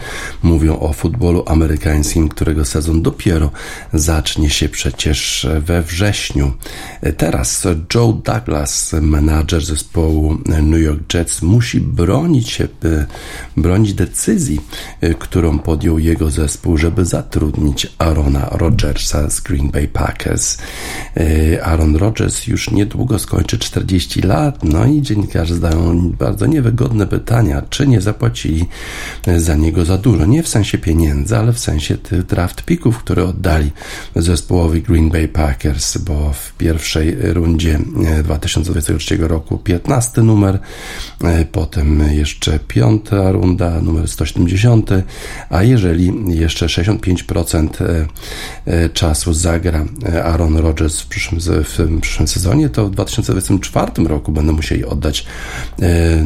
mówią 0.43 0.79
o 0.79 0.93
futbolu 0.93 1.43
amerykańskim, 1.47 2.29
którego 2.29 2.65
sezon 2.65 3.01
dopiero 3.01 3.51
zacznie 3.93 4.49
się 4.49 4.69
przecież 4.69 5.47
we 5.59 5.81
wrześniu. 5.81 6.51
Teraz 7.17 7.67
Joe 7.95 8.21
Douglas, 8.25 8.95
menadżer 9.01 9.65
zespołu 9.65 10.37
New 10.61 10.81
York 10.81 11.13
Jets, 11.13 11.41
musi 11.41 11.81
bronić 11.81 12.49
się, 12.49 12.67
bronić 13.57 13.93
decyzji, 13.93 14.61
którą 15.19 15.59
podjął 15.59 15.99
jego 15.99 16.29
zespół, 16.29 16.77
żeby 16.77 17.05
zatrudnić 17.05 17.93
Arona 17.97 18.49
Rodgersa 18.51 19.29
z 19.29 19.41
Green 19.41 19.71
Bay 19.71 19.87
Packers. 19.87 20.57
Aaron 21.63 21.95
Rodgers 21.95 22.47
już 22.47 22.71
niedługo 22.71 23.19
skończy 23.19 23.57
40 23.59 24.21
lat, 24.21 24.63
no 24.63 24.85
i 24.85 25.01
dziennikarze 25.01 25.55
zadają 25.55 26.11
bardzo 26.11 26.45
niewygodne 26.45 27.07
pytania, 27.07 27.61
czy 27.69 27.87
nie 27.87 28.01
zapłacili 28.03 28.65
za 29.37 29.55
niego 29.55 29.85
za 29.85 29.97
dużo. 29.97 30.25
Nie 30.25 30.43
w 30.43 30.47
sensie 30.47 30.77
pieniędzy, 30.77 31.37
ale 31.37 31.53
w 31.53 31.59
sensie 31.59 31.97
tych 31.97 32.25
draft 32.25 32.63
picków, 32.63 32.97
które 32.97 33.23
oddali 33.23 33.71
zespołowi 34.15 34.81
Green 34.81 35.09
Bay 35.09 35.27
Packers, 35.27 35.97
bo 35.97 36.33
w 36.33 36.53
pierwszej 36.53 37.15
rundzie 37.33 37.79
2023 38.23 39.15
e, 39.15 39.27
roku 39.27 39.57
15 39.57 40.21
numer, 40.21 40.59
e, 41.23 41.45
potem 41.45 42.03
jeszcze 42.11 42.59
piąta 42.59 43.31
runda, 43.31 43.81
numer 43.81 44.07
170, 44.07 44.89
a 45.49 45.63
jeżeli 45.63 46.13
jeszcze 46.27 46.65
65% 46.65 47.69
e, 48.65 48.89
czasu 48.89 49.33
zagra 49.33 49.85
Aaron 50.23 50.57
Rodgers 50.57 51.01
w 51.01 51.07
przyszłym, 51.07 51.41
w 51.41 51.99
przyszłym 52.01 52.27
sezonie, 52.27 52.69
to 52.69 52.85
w 52.87 52.91
2024 52.91 53.91
roku 54.07 54.31
będą 54.31 54.53
musieli 54.53 54.85
oddać 54.85 55.25
e, 55.81 56.23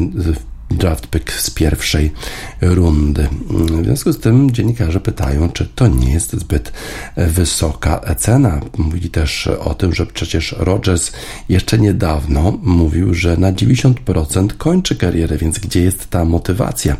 draft 0.70 1.06
pick 1.06 1.32
z 1.32 1.50
pierwszej 1.50 2.12
rundy. 2.60 3.28
W 3.50 3.84
związku 3.84 4.12
z 4.12 4.20
tym 4.20 4.50
dziennikarze 4.50 5.00
pytają, 5.00 5.48
czy 5.48 5.68
to 5.74 5.88
nie 5.88 6.12
jest 6.12 6.32
zbyt 6.32 6.72
wysoka 7.16 8.14
cena. 8.14 8.60
Mówili 8.78 9.10
też 9.10 9.46
o 9.46 9.74
tym, 9.74 9.94
że 9.94 10.06
przecież 10.06 10.54
Rodgers 10.58 11.12
jeszcze 11.48 11.78
niedawno 11.78 12.58
mówił, 12.62 13.14
że 13.14 13.36
na 13.36 13.52
90% 13.52 14.48
kończy 14.58 14.96
karierę, 14.96 15.36
więc 15.36 15.58
gdzie 15.58 15.82
jest 15.82 16.10
ta 16.10 16.24
motywacja? 16.24 16.96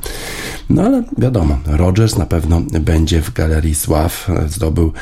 No 0.70 0.82
ale 0.82 1.02
wiadomo, 1.18 1.58
Rodgers 1.66 2.16
na 2.16 2.26
pewno 2.26 2.60
będzie 2.60 3.22
w 3.22 3.32
galerii 3.32 3.74
sław, 3.74 4.28
zdobył 4.48 4.92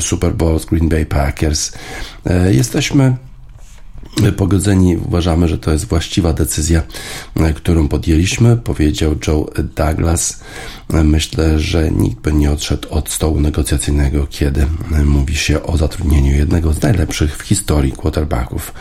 Super 0.00 0.34
Bowl 0.34 0.60
z 0.60 0.64
Green 0.64 0.88
Bay 0.88 1.06
Packers. 1.06 1.72
E, 2.26 2.54
jesteśmy 2.54 3.16
Pogodzeni 4.36 4.96
uważamy, 4.96 5.48
że 5.48 5.58
to 5.58 5.72
jest 5.72 5.84
właściwa 5.84 6.32
decyzja, 6.32 6.82
którą 7.54 7.88
podjęliśmy, 7.88 8.56
powiedział 8.56 9.16
Joe 9.26 9.50
Douglas. 9.76 10.40
Myślę, 10.88 11.60
że 11.60 11.90
nikt 11.90 12.20
by 12.20 12.32
nie 12.32 12.50
odszedł 12.50 12.88
od 12.90 13.10
stołu 13.10 13.40
negocjacyjnego, 13.40 14.26
kiedy 14.30 14.66
mówi 15.04 15.36
się 15.36 15.62
o 15.62 15.76
zatrudnieniu 15.76 16.32
jednego 16.32 16.72
z 16.72 16.82
najlepszych 16.82 17.36
w 17.36 17.42
historii 17.42 17.92
quarterbacków. 17.92 18.72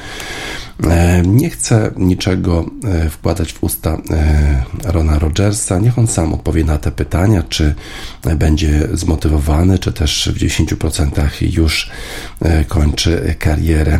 E, 0.83 1.21
nie 1.25 1.49
chcę 1.49 1.91
niczego 1.97 2.65
e, 2.83 3.09
wkładać 3.09 3.53
w 3.53 3.63
usta 3.63 3.97
e, 4.09 4.63
Rona 4.83 5.19
Rogersa. 5.19 5.79
Niech 5.79 5.99
on 5.99 6.07
sam 6.07 6.33
odpowie 6.33 6.63
na 6.63 6.77
te 6.77 6.91
pytania, 6.91 7.43
czy 7.49 7.75
będzie 8.35 8.87
zmotywowany, 8.93 9.79
czy 9.79 9.93
też 9.93 10.29
w 10.33 10.39
10% 10.39 11.57
już 11.59 11.91
kończy 12.67 13.35
karierę. 13.39 13.99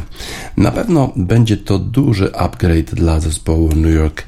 Na 0.58 0.72
pewno 0.72 1.14
będzie 1.16 1.58
to 1.58 1.80
duży 1.80 2.36
upgrade 2.36 2.96
dla 2.96 3.20
zespołu 3.20 3.76
New 3.76 3.96
York 3.96 4.24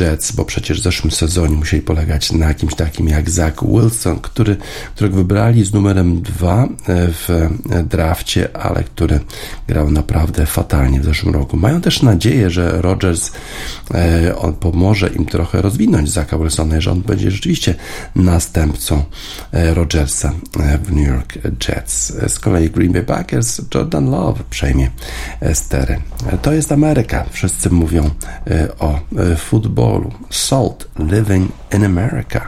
Jets, 0.00 0.32
bo 0.32 0.44
przecież 0.44 0.80
w 0.80 0.82
zeszłym 0.82 1.10
sezonie 1.10 1.56
musieli 1.56 1.82
polegać 1.82 2.32
na 2.32 2.54
kimś 2.54 2.74
takim 2.74 3.08
jak 3.08 3.30
Zach 3.30 3.54
Wilson, 3.66 4.20
który, 4.20 4.56
którego 4.94 5.16
wybrali 5.16 5.64
z 5.64 5.72
numerem 5.72 6.22
2 6.22 6.68
w 6.88 7.48
drafcie, 7.84 8.56
ale 8.56 8.84
który 8.84 9.20
grał 9.68 9.90
naprawdę 9.90 10.46
fatalnie 10.46 11.00
w 11.00 11.04
zeszłym 11.04 11.34
roku. 11.34 11.56
Mają 11.56 11.80
też 11.80 12.02
nadzieję, 12.02 12.50
że 12.50 12.82
Rodgers 12.82 13.32
e, 13.94 14.36
on 14.36 14.54
pomoże 14.54 15.08
im 15.08 15.26
trochę 15.26 15.62
rozwinąć 15.62 16.10
Zaka 16.10 16.38
Wilsona, 16.38 16.80
że 16.80 16.92
on 16.92 17.00
będzie 17.00 17.30
rzeczywiście 17.30 17.74
następcą 18.16 19.04
e, 19.52 19.74
Rodgersa 19.74 20.32
e, 20.60 20.78
w 20.78 20.92
New 20.92 21.06
York 21.06 21.38
Jets. 21.68 22.12
Z 22.26 22.38
kolei 22.38 22.70
Green 22.70 22.92
Bay 22.92 23.02
Packers 23.02 23.60
Jordan 23.74 24.10
Love 24.10 24.44
przejmie 24.50 24.90
stery. 25.52 26.00
To 26.42 26.52
jest 26.52 26.72
Ameryka. 26.72 27.24
Wszyscy 27.30 27.70
mówią 27.70 28.10
o 28.78 29.00
futbolu. 29.36 30.12
Salt 30.30 30.88
living 30.98 31.52
in 31.74 31.84
America. 31.84 32.40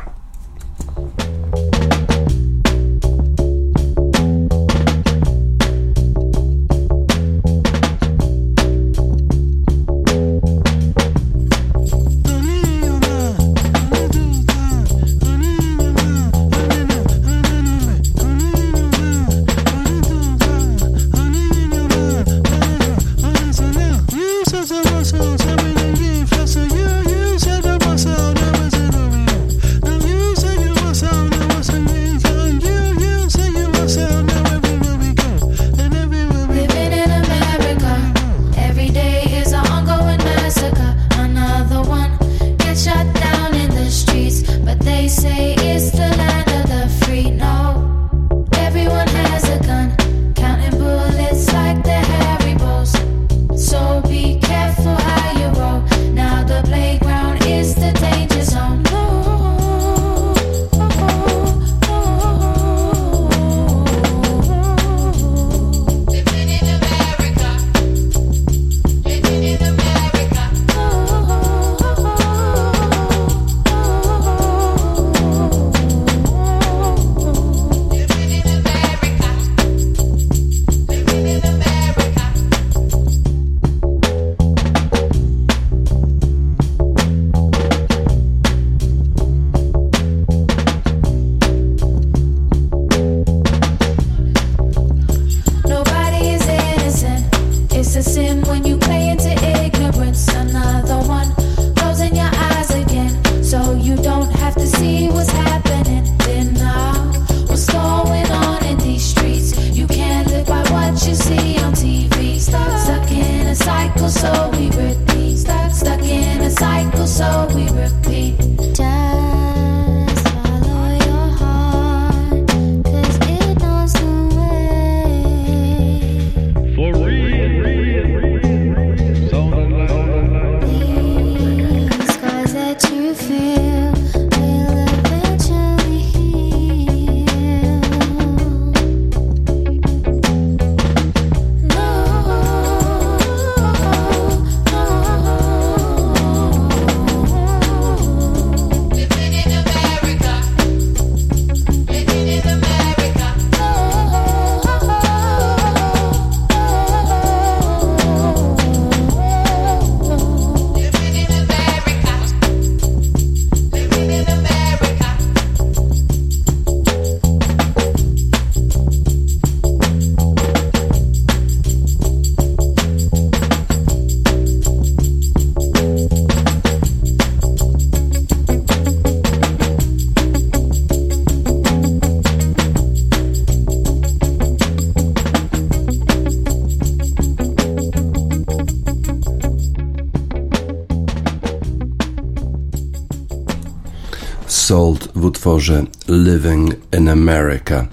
Salt 194.64 195.08
w 195.14 195.24
utworze 195.24 195.84
Living 196.08 196.74
in 196.98 197.08
America. 197.08 197.86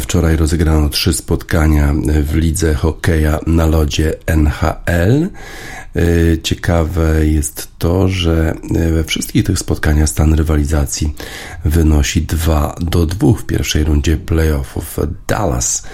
Wczoraj 0.00 0.36
rozegrano 0.36 0.88
trzy 0.88 1.12
spotkania 1.12 1.94
w 2.22 2.34
lidze 2.34 2.74
hokeja 2.74 3.38
na 3.46 3.66
lodzie 3.66 4.14
NHL. 4.26 5.28
Ciekawe 6.42 7.26
jest 7.26 7.68
to, 7.78 8.08
że 8.08 8.54
we 8.92 9.04
wszystkich 9.04 9.44
tych 9.44 9.58
spotkaniach 9.58 10.08
stan 10.08 10.34
rywalizacji 10.34 11.14
wynosi 11.64 12.22
2 12.22 12.74
do 12.80 13.06
2 13.06 13.32
w 13.32 13.44
pierwszej 13.44 13.84
rundzie 13.84 14.16
playoffów. 14.16 14.98
Dallas 15.26 15.86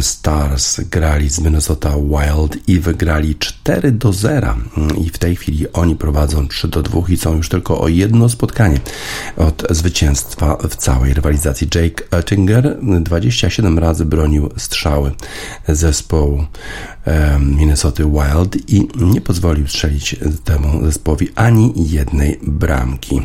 Stars 0.00 0.80
grali 0.80 1.30
z 1.30 1.40
Minnesota 1.40 1.94
Wild 1.96 2.68
i 2.68 2.80
wygrali 2.80 3.34
4 3.34 3.92
do 3.92 4.12
0 4.12 4.54
i 5.04 5.10
w 5.10 5.18
tej 5.18 5.36
chwili 5.36 5.72
oni 5.72 5.96
prowadzą 5.96 6.48
3 6.48 6.68
do 6.68 6.82
2 6.82 7.00
i 7.08 7.16
są 7.16 7.36
już 7.36 7.48
tylko 7.48 7.80
o 7.80 7.88
jedno 7.88 8.28
spotkanie 8.28 8.80
od 9.36 9.66
zwycięstwa 9.70 10.56
w 10.70 10.76
całej 10.76 11.14
rywalizacji. 11.14 11.68
Jake 11.74 12.04
Oettinger 12.10 12.78
27 13.00 13.78
razy 13.78 14.04
bronił 14.04 14.50
strzały 14.56 15.12
zespołu 15.68 16.44
Minnesota 17.40 18.02
Wild 18.02 18.70
i 18.70 18.88
nie 18.96 19.20
pozwolił 19.34 19.68
strzelić 19.68 20.16
temu 20.44 20.84
zespołowi 20.84 21.28
ani 21.34 21.72
jednej 21.76 22.38
bramki. 22.42 23.20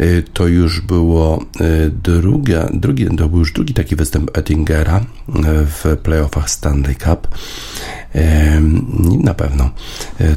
E, 0.00 0.22
to 0.22 0.46
już 0.46 0.80
było 0.80 1.44
e, 1.60 1.90
druga, 1.90 2.68
drugi, 2.72 3.06
to 3.16 3.28
był 3.28 3.38
już 3.38 3.52
drugi 3.52 3.74
taki 3.74 3.96
występ 3.96 4.38
Ettingera 4.38 4.96
e, 4.98 5.04
w 5.66 5.96
playoffach 6.02 6.50
Stanley 6.50 6.96
Cup. 6.96 7.28
Na 9.20 9.34
pewno 9.34 9.70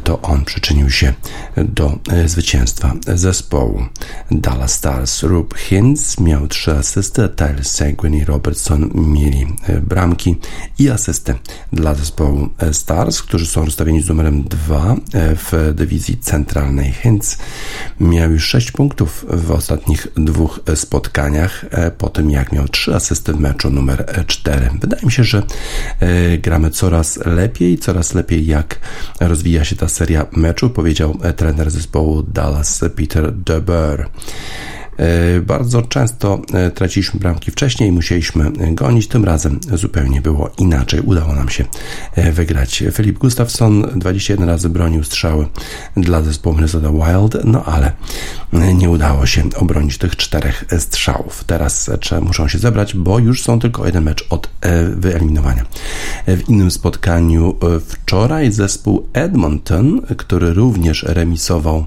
to 0.04 0.22
on 0.22 0.46
przyczynił 0.46 0.90
się 0.90 1.14
do 1.58 2.00
zwycięstwa 2.26 2.94
zespołu 3.08 3.86
Dallas 4.32 4.74
Stars. 4.74 5.24
Rube 5.24 5.58
Hintz 5.58 6.20
miał 6.20 6.48
trzy 6.48 6.72
asysty, 6.72 7.30
Tyler 7.30 7.66
Seguin 7.66 8.14
i 8.14 8.26
Robertson 8.26 8.90
mieli 8.94 9.48
bramki 9.82 10.36
i 10.80 10.90
asystę 10.90 11.36
dla 11.72 11.94
zespołu 11.94 12.50
Stars, 12.72 13.22
którzy 13.22 13.46
są 13.46 13.66
rozstawieni 13.66 14.02
z 14.02 14.10
numerem 14.10 14.44
2 14.44 14.73
w 15.14 15.74
dywizji 15.76 16.18
centralnej. 16.18 16.92
Hintz 16.92 17.38
miał 18.00 18.32
już 18.32 18.48
6 18.48 18.72
punktów 18.72 19.26
w 19.30 19.52
ostatnich 19.52 20.08
dwóch 20.18 20.60
spotkaniach, 20.76 21.66
e, 21.72 21.92
po 21.92 22.10
tym 22.10 22.32
jak 22.32 22.52
miał 22.52 22.68
trzy 22.68 22.96
asysty 22.96 23.34
w 23.34 23.40
meczu 23.40 23.70
numer 23.70 24.24
4. 24.28 24.70
Wydaje 24.82 25.06
mi 25.06 25.12
się, 25.12 25.24
że 25.24 25.44
e, 26.00 26.38
gramy 26.38 26.70
coraz 26.70 27.26
lepiej, 27.26 27.78
coraz 27.78 28.14
lepiej 28.14 28.46
jak 28.46 28.80
rozwija 29.20 29.66
się 29.66 29.76
ta 29.76 29.90
seria 29.90 30.26
meczu, 30.32 30.70
powiedział 30.70 31.18
e, 31.22 31.34
trener 31.34 31.72
zespołu 31.72 32.24
Dallas 32.24 32.84
Peter 32.96 33.34
DeBoer. 33.34 34.10
E, 34.98 35.41
bardzo 35.41 35.82
często 35.82 36.41
e, 36.54 36.72
traciliśmy 36.72 37.20
bramki 37.20 37.52
wcześniej 37.52 37.91
musieliśmy 37.91 38.52
gonić. 38.72 39.08
Tym 39.08 39.26
razem 39.26 39.60
zupełnie 39.74 40.22
było 40.22 40.50
inaczej. 40.58 41.00
Udało 41.00 41.34
nam 41.34 41.50
się 41.50 41.66
e, 42.16 42.32
wygrać. 42.32 42.84
Filip 42.91 43.18
Gustafsson 43.18 43.82
21 43.96 44.50
razy 44.50 44.70
bronił 44.70 45.04
strzały 45.04 45.48
dla 45.98 46.22
zespołu 46.22 46.56
Minnesota 46.56 46.91
Wild, 46.91 47.46
no 47.46 47.66
ale 47.66 47.91
nie 48.74 48.89
udało 48.89 49.26
się 49.26 49.44
obronić 49.56 49.98
tych 49.98 50.16
czterech 50.16 50.66
strzałów. 50.80 51.44
Teraz 51.44 51.91
muszą 52.22 52.48
się 52.48 52.60
zebrać, 52.60 52.96
bo 52.96 53.20
już 53.20 53.44
są 53.44 53.60
tylko 53.60 53.86
jeden 53.86 54.04
mecz 54.04 54.26
od 54.30 54.50
wyeliminowania. 54.96 55.66
W 56.28 56.50
innym 56.50 56.72
spotkaniu 56.72 57.56
wczoraj 57.88 58.52
zespół 58.52 59.08
Edmonton, 59.14 60.02
który 60.18 60.54
również 60.54 61.04
remisował 61.04 61.86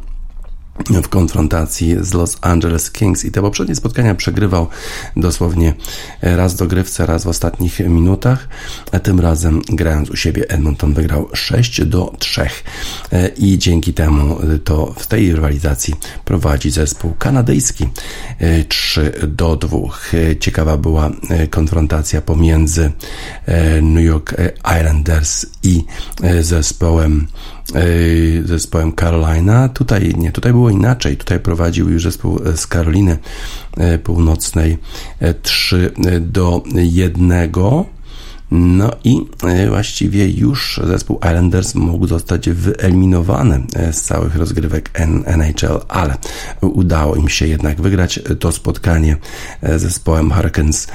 w 0.91 1.09
konfrontacji 1.09 1.97
z 2.01 2.15
Los 2.15 2.39
Angeles 2.41 2.91
Kings 2.91 3.25
i 3.25 3.31
te 3.31 3.41
poprzednie 3.41 3.75
spotkania 3.75 4.15
przegrywał 4.15 4.69
dosłownie 5.17 5.75
raz 6.23 6.55
do 6.55 6.67
grywce, 6.67 7.07
raz 7.07 7.25
w 7.25 7.29
ostatnich 7.29 7.81
minutach, 7.81 8.49
a 8.93 8.99
tym 8.99 9.21
razem 9.21 9.63
grając 9.69 10.11
u 10.11 10.17
siebie 10.17 10.49
Edmonton 10.49 10.95
wygrał 10.95 11.29
6 11.35 11.85
do 11.85 12.13
3 12.19 12.47
i 13.37 13.59
dzięki 13.59 13.95
temu 13.95 14.39
to 14.65 14.95
w 14.99 15.07
tej 15.07 15.33
rywalizacji 15.33 15.95
prowadzi 16.25 16.71
zespół 16.71 17.15
kanadyjski 17.19 17.89
3 18.69 19.13
do 19.29 19.57
2. 19.57 19.79
Ciekawa 20.41 20.77
była 20.77 21.11
konfrontacja 21.51 22.21
pomiędzy 22.21 22.93
New 23.83 24.05
York 24.05 24.35
Islanders 24.79 25.47
i 25.63 25.85
zespołem 26.41 27.27
zespołem 28.45 28.93
Carolina. 28.97 29.69
Tutaj 29.69 30.15
nie, 30.19 30.33
tutaj 30.33 30.53
było 30.53 30.71
inaczej. 30.71 31.17
Tutaj 31.17 31.41
prowadził 31.41 31.91
już 31.91 32.03
zespół 32.03 32.41
z 32.57 32.67
Karoliny 32.67 33.19
e, 33.77 33.99
Północnej 33.99 34.79
3 35.43 35.93
e, 36.07 36.21
do 36.21 36.63
1. 36.75 37.53
No 38.51 38.91
i 39.05 39.27
e, 39.43 39.69
właściwie 39.69 40.29
już 40.29 40.81
zespół 40.85 41.17
Islanders 41.17 41.75
mógł 41.75 42.07
zostać 42.07 42.51
wyeliminowany 42.51 43.67
z 43.93 44.03
całych 44.03 44.37
rozgrywek 44.37 44.91
NHL, 45.25 45.81
ale 45.89 46.17
udało 46.61 47.17
im 47.17 47.29
się 47.29 47.47
jednak 47.47 47.81
wygrać 47.81 48.21
to 48.41 48.53
spotkanie 48.53 49.17
z 49.63 49.83
zespołem 49.83 50.33
Hurricanes 50.33 50.89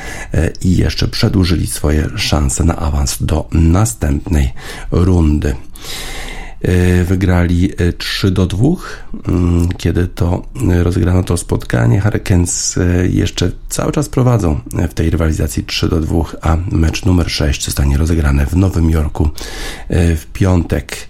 i 0.62 0.78
jeszcze 0.78 1.08
przedłużyli 1.08 1.68
swoje 1.68 2.10
szanse 2.16 2.64
na 2.64 2.76
awans 2.76 3.24
do 3.24 3.48
następnej 3.52 4.54
rundy. 4.92 5.56
E, 6.62 7.04
wygrali 7.04 7.70
3 7.98 8.28
e, 8.28 8.32
do 8.32 8.46
2. 8.48 8.68
Mm, 9.28 9.70
kiedy 9.78 10.08
to 10.08 10.46
e, 10.72 10.84
rozgrano 10.84 11.24
to 11.24 11.38
spotkanie, 11.38 12.02
Hurricanes 12.02 12.80
jeszcze 13.10 13.52
cały 13.70 13.92
czas 13.92 14.10
prowadzą 14.10 14.60
w 14.90 14.94
tej 14.94 15.10
rywalizacji 15.10 15.64
3 15.64 15.90
do 15.90 16.00
2, 16.00 16.24
a 16.42 16.58
mecz 16.72 17.06
numer 17.06 17.32
6 17.32 17.66
zostanie 17.66 17.98
rozegrany 17.98 18.46
w 18.46 18.56
Nowym 18.56 18.90
Jorku 18.90 19.30
w 19.90 20.26
piątek. 20.34 21.08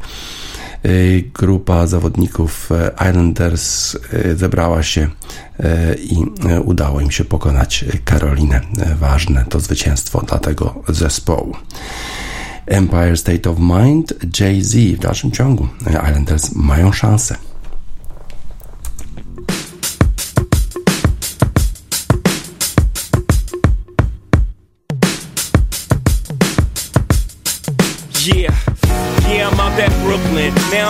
Grupa 1.34 1.88
zawodników 1.88 2.70
Islanders 3.10 3.98
zebrała 4.36 4.84
się 4.84 5.08
i 5.98 6.16
udało 6.64 7.02
im 7.02 7.12
się 7.12 7.26
pokonać 7.26 7.86
Karolinę. 8.06 8.62
Ważne 9.00 9.46
to 9.50 9.60
zwycięstwo 9.60 10.22
dla 10.22 10.40
tego 10.40 10.84
zespołu. 10.88 11.56
Empire 12.72 13.18
State 13.18 13.50
of 13.50 13.60
Mind, 13.60 14.14
Jay-Z 14.40 14.76
w 14.76 15.00
dalszym 15.00 15.32
ciągu. 15.32 15.68
Islanders 15.90 16.56
mają 16.56 16.92
szansę. 16.92 17.36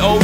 Oh. 0.00 0.23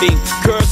Sim 0.00 0.27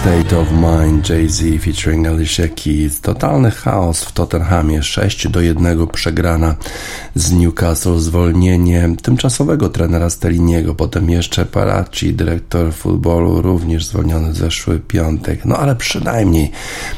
State 0.00 0.36
of 0.36 0.52
Mind 0.52 1.04
Jay-Z 1.04 1.58
featuring 1.58 2.06
Alicia 2.06 2.48
Keys. 2.48 3.00
Totalny 3.00 3.50
chaos 3.50 4.00
w 4.00 4.12
Tottenhamie. 4.12 4.82
6 4.82 5.26
do 5.28 5.40
1 5.40 5.86
przegrana 5.86 6.56
z 7.14 7.32
Newcastle. 7.32 7.98
Zwolnienie 7.98 8.88
tymczasowego 9.02 9.68
trenera 9.68 10.10
Stelliniego. 10.10 10.74
Potem 10.74 11.10
jeszcze 11.10 11.46
Paracci, 11.46 12.14
dyrektor 12.14 12.74
futbolu, 12.74 13.42
również 13.42 13.84
zwolniony 13.84 14.34
zeszły 14.34 14.80
piątek. 14.80 15.44
No 15.44 15.56
ale 15.56 15.76
przynajmniej, 15.76 16.50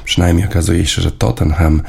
przynajmniej 0.04 0.46
okazuje 0.48 0.86
się, 0.86 1.02
że 1.02 1.12
Tottenham 1.12 1.82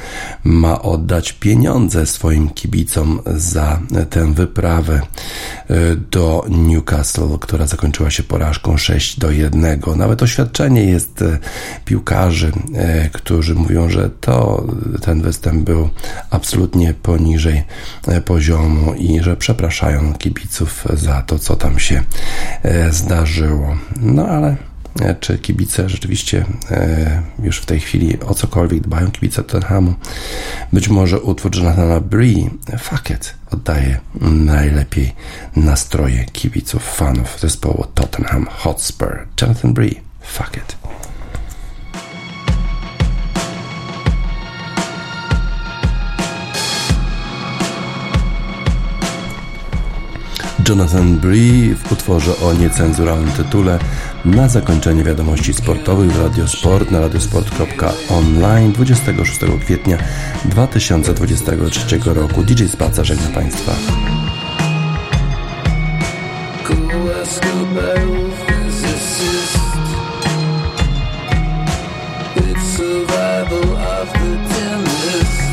ma 0.44 0.82
oddać 0.82 1.32
pieniądze 1.32 2.06
swoim 2.06 2.50
kibicom 2.50 3.20
za 3.26 3.80
tę 4.10 4.34
wyprawę 4.34 4.94
e, 4.94 5.96
do 6.10 6.44
Newcastle, 6.48 7.38
która 7.40 7.66
zakończyła 7.66 8.10
się 8.10 8.22
porażką 8.22 8.76
6 8.76 9.18
do 9.18 9.30
1. 9.30 9.80
Nawet 9.96 10.22
oświadczenie 10.22 10.84
jest 10.84 11.22
e, 11.22 11.38
piłkarzy, 11.84 12.52
e, 12.74 13.10
którzy 13.10 13.54
mówią, 13.54 13.88
że 13.88 14.10
to 14.20 14.66
ten 15.02 15.22
występ 15.22 15.64
był 15.64 15.88
absolutnie 16.30 16.94
poniżej 16.94 17.62
poziomu 18.20 18.94
i 18.94 19.22
że 19.22 19.36
przepraszają 19.36 20.14
kibiców 20.14 20.84
za 20.92 21.22
to, 21.22 21.38
co 21.38 21.56
tam 21.56 21.78
się 21.78 22.02
zdarzyło. 22.90 23.76
No 24.00 24.26
ale 24.26 24.56
czy 25.20 25.38
kibice 25.38 25.88
rzeczywiście 25.88 26.44
już 27.42 27.58
w 27.58 27.66
tej 27.66 27.80
chwili 27.80 28.20
o 28.20 28.34
cokolwiek 28.34 28.80
dbają, 28.80 29.10
kibice 29.10 29.42
Tottenhamu. 29.42 29.94
Być 30.72 30.88
może 30.88 31.20
utwór 31.20 31.56
Jonathana 31.56 32.00
Bree, 32.00 32.50
It, 33.10 33.34
oddaje 33.50 34.00
najlepiej 34.30 35.12
nastroje 35.56 36.24
kibiców, 36.24 36.82
fanów 36.94 37.40
zespołu 37.40 37.84
Tottenham 37.94 38.46
Hotspur. 38.46 39.26
Jonathan 39.42 39.74
Bree, 39.74 40.00
Fuck 40.22 40.56
Jonathan 50.68 51.16
Bree 51.18 51.74
w 51.74 51.92
utworze 51.92 52.32
o 52.42 52.52
niecenzuralnym 52.52 53.32
tytule 53.32 53.78
na 54.24 54.48
zakończenie 54.48 55.04
wiadomości 55.04 55.54
sportowych 55.54 56.12
w 56.12 56.22
Radiosport 56.22 56.90
na 56.90 57.00
radiosport.online 57.00 58.72
26 58.72 59.38
kwietnia 59.60 59.98
2023 60.44 61.98
roku. 62.04 62.42
DJ 62.42 62.64
Spaca 62.64 63.04
żegna 63.04 63.28
Państwa. 63.28 63.72
Survival 72.76 73.76
of 73.76 74.12
the 74.12 75.43